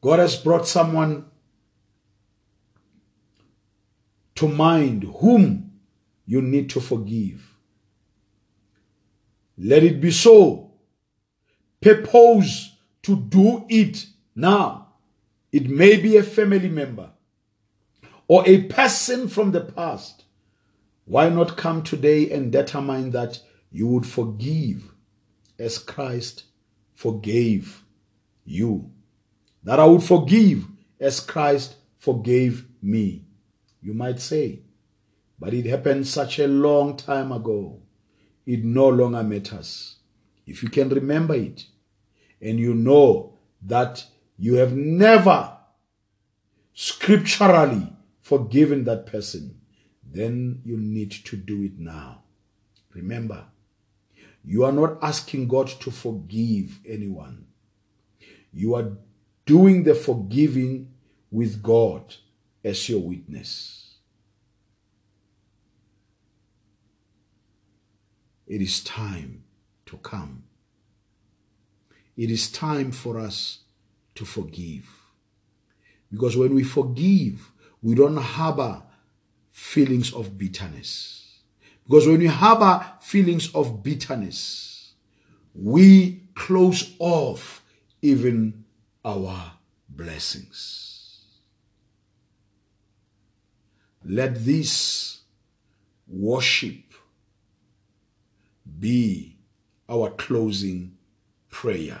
God 0.00 0.18
has 0.18 0.34
brought 0.34 0.66
someone 0.66 1.26
to 4.34 4.48
mind 4.48 5.04
whom 5.04 5.70
you 6.26 6.42
need 6.42 6.68
to 6.70 6.80
forgive. 6.80 7.56
Let 9.56 9.84
it 9.84 10.00
be 10.00 10.10
so. 10.10 10.72
Purpose 11.80 12.74
to 13.04 13.14
do 13.14 13.66
it 13.68 14.04
now. 14.34 14.88
It 15.52 15.70
may 15.70 15.98
be 15.98 16.16
a 16.16 16.24
family 16.24 16.70
member 16.70 17.10
or 18.26 18.42
a 18.48 18.64
person 18.64 19.28
from 19.28 19.52
the 19.52 19.60
past. 19.60 20.24
Why 21.04 21.28
not 21.28 21.56
come 21.56 21.84
today 21.84 22.32
and 22.32 22.50
determine 22.50 23.12
that 23.12 23.38
you 23.70 23.86
would 23.86 24.08
forgive 24.08 24.92
as 25.56 25.78
Christ 25.78 26.46
forgave 26.94 27.82
you. 28.44 28.90
That 29.64 29.80
I 29.80 29.84
would 29.84 30.02
forgive 30.02 30.66
as 30.98 31.20
Christ 31.20 31.76
forgave 31.98 32.66
me. 32.82 33.24
You 33.80 33.94
might 33.94 34.20
say, 34.20 34.60
but 35.38 35.54
it 35.54 35.66
happened 35.66 36.06
such 36.06 36.38
a 36.38 36.46
long 36.46 36.96
time 36.96 37.32
ago. 37.32 37.80
It 38.46 38.64
no 38.64 38.88
longer 38.88 39.22
matters. 39.22 39.96
If 40.46 40.62
you 40.62 40.68
can 40.68 40.88
remember 40.88 41.34
it 41.34 41.64
and 42.40 42.58
you 42.58 42.74
know 42.74 43.38
that 43.62 44.04
you 44.36 44.54
have 44.54 44.74
never 44.74 45.56
scripturally 46.74 47.92
forgiven 48.20 48.84
that 48.84 49.06
person, 49.06 49.60
then 50.04 50.60
you 50.64 50.76
need 50.76 51.10
to 51.10 51.36
do 51.36 51.62
it 51.62 51.78
now. 51.78 52.22
Remember, 52.94 53.46
you 54.44 54.64
are 54.64 54.72
not 54.72 54.98
asking 55.02 55.48
God 55.48 55.68
to 55.68 55.90
forgive 55.90 56.80
anyone. 56.86 57.46
You 58.52 58.74
are 58.74 58.92
doing 59.46 59.84
the 59.84 59.94
forgiving 59.94 60.92
with 61.30 61.62
God 61.62 62.14
as 62.64 62.88
your 62.88 63.00
witness. 63.00 63.96
It 68.46 68.60
is 68.60 68.82
time 68.84 69.44
to 69.86 69.96
come. 69.98 70.44
It 72.16 72.30
is 72.30 72.50
time 72.50 72.92
for 72.92 73.18
us 73.18 73.60
to 74.14 74.24
forgive. 74.24 74.86
Because 76.10 76.36
when 76.36 76.54
we 76.54 76.62
forgive, 76.62 77.50
we 77.80 77.94
don't 77.94 78.16
harbor 78.16 78.82
feelings 79.50 80.12
of 80.12 80.36
bitterness. 80.36 81.21
Because 81.92 82.08
when 82.08 82.20
we 82.20 82.26
harbor 82.26 82.86
feelings 83.02 83.54
of 83.54 83.82
bitterness, 83.82 84.94
we 85.54 86.22
close 86.34 86.96
off 86.98 87.62
even 88.00 88.64
our 89.04 89.52
blessings. 89.90 91.26
Let 94.02 94.42
this 94.42 95.20
worship 96.08 96.94
be 98.80 99.36
our 99.86 100.08
closing 100.12 100.96
prayer. 101.50 102.00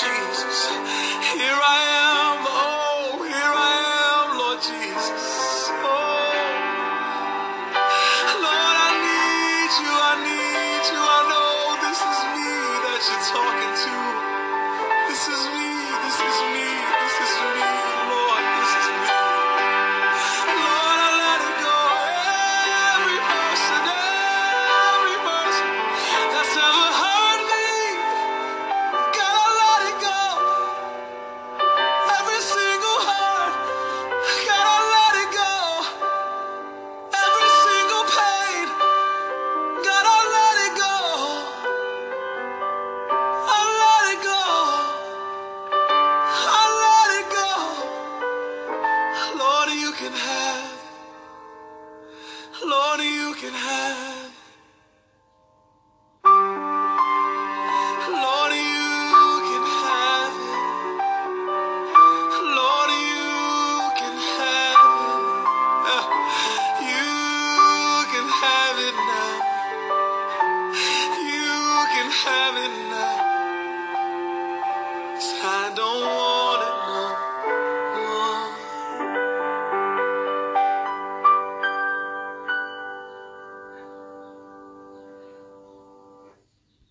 Jesus. 0.00 0.89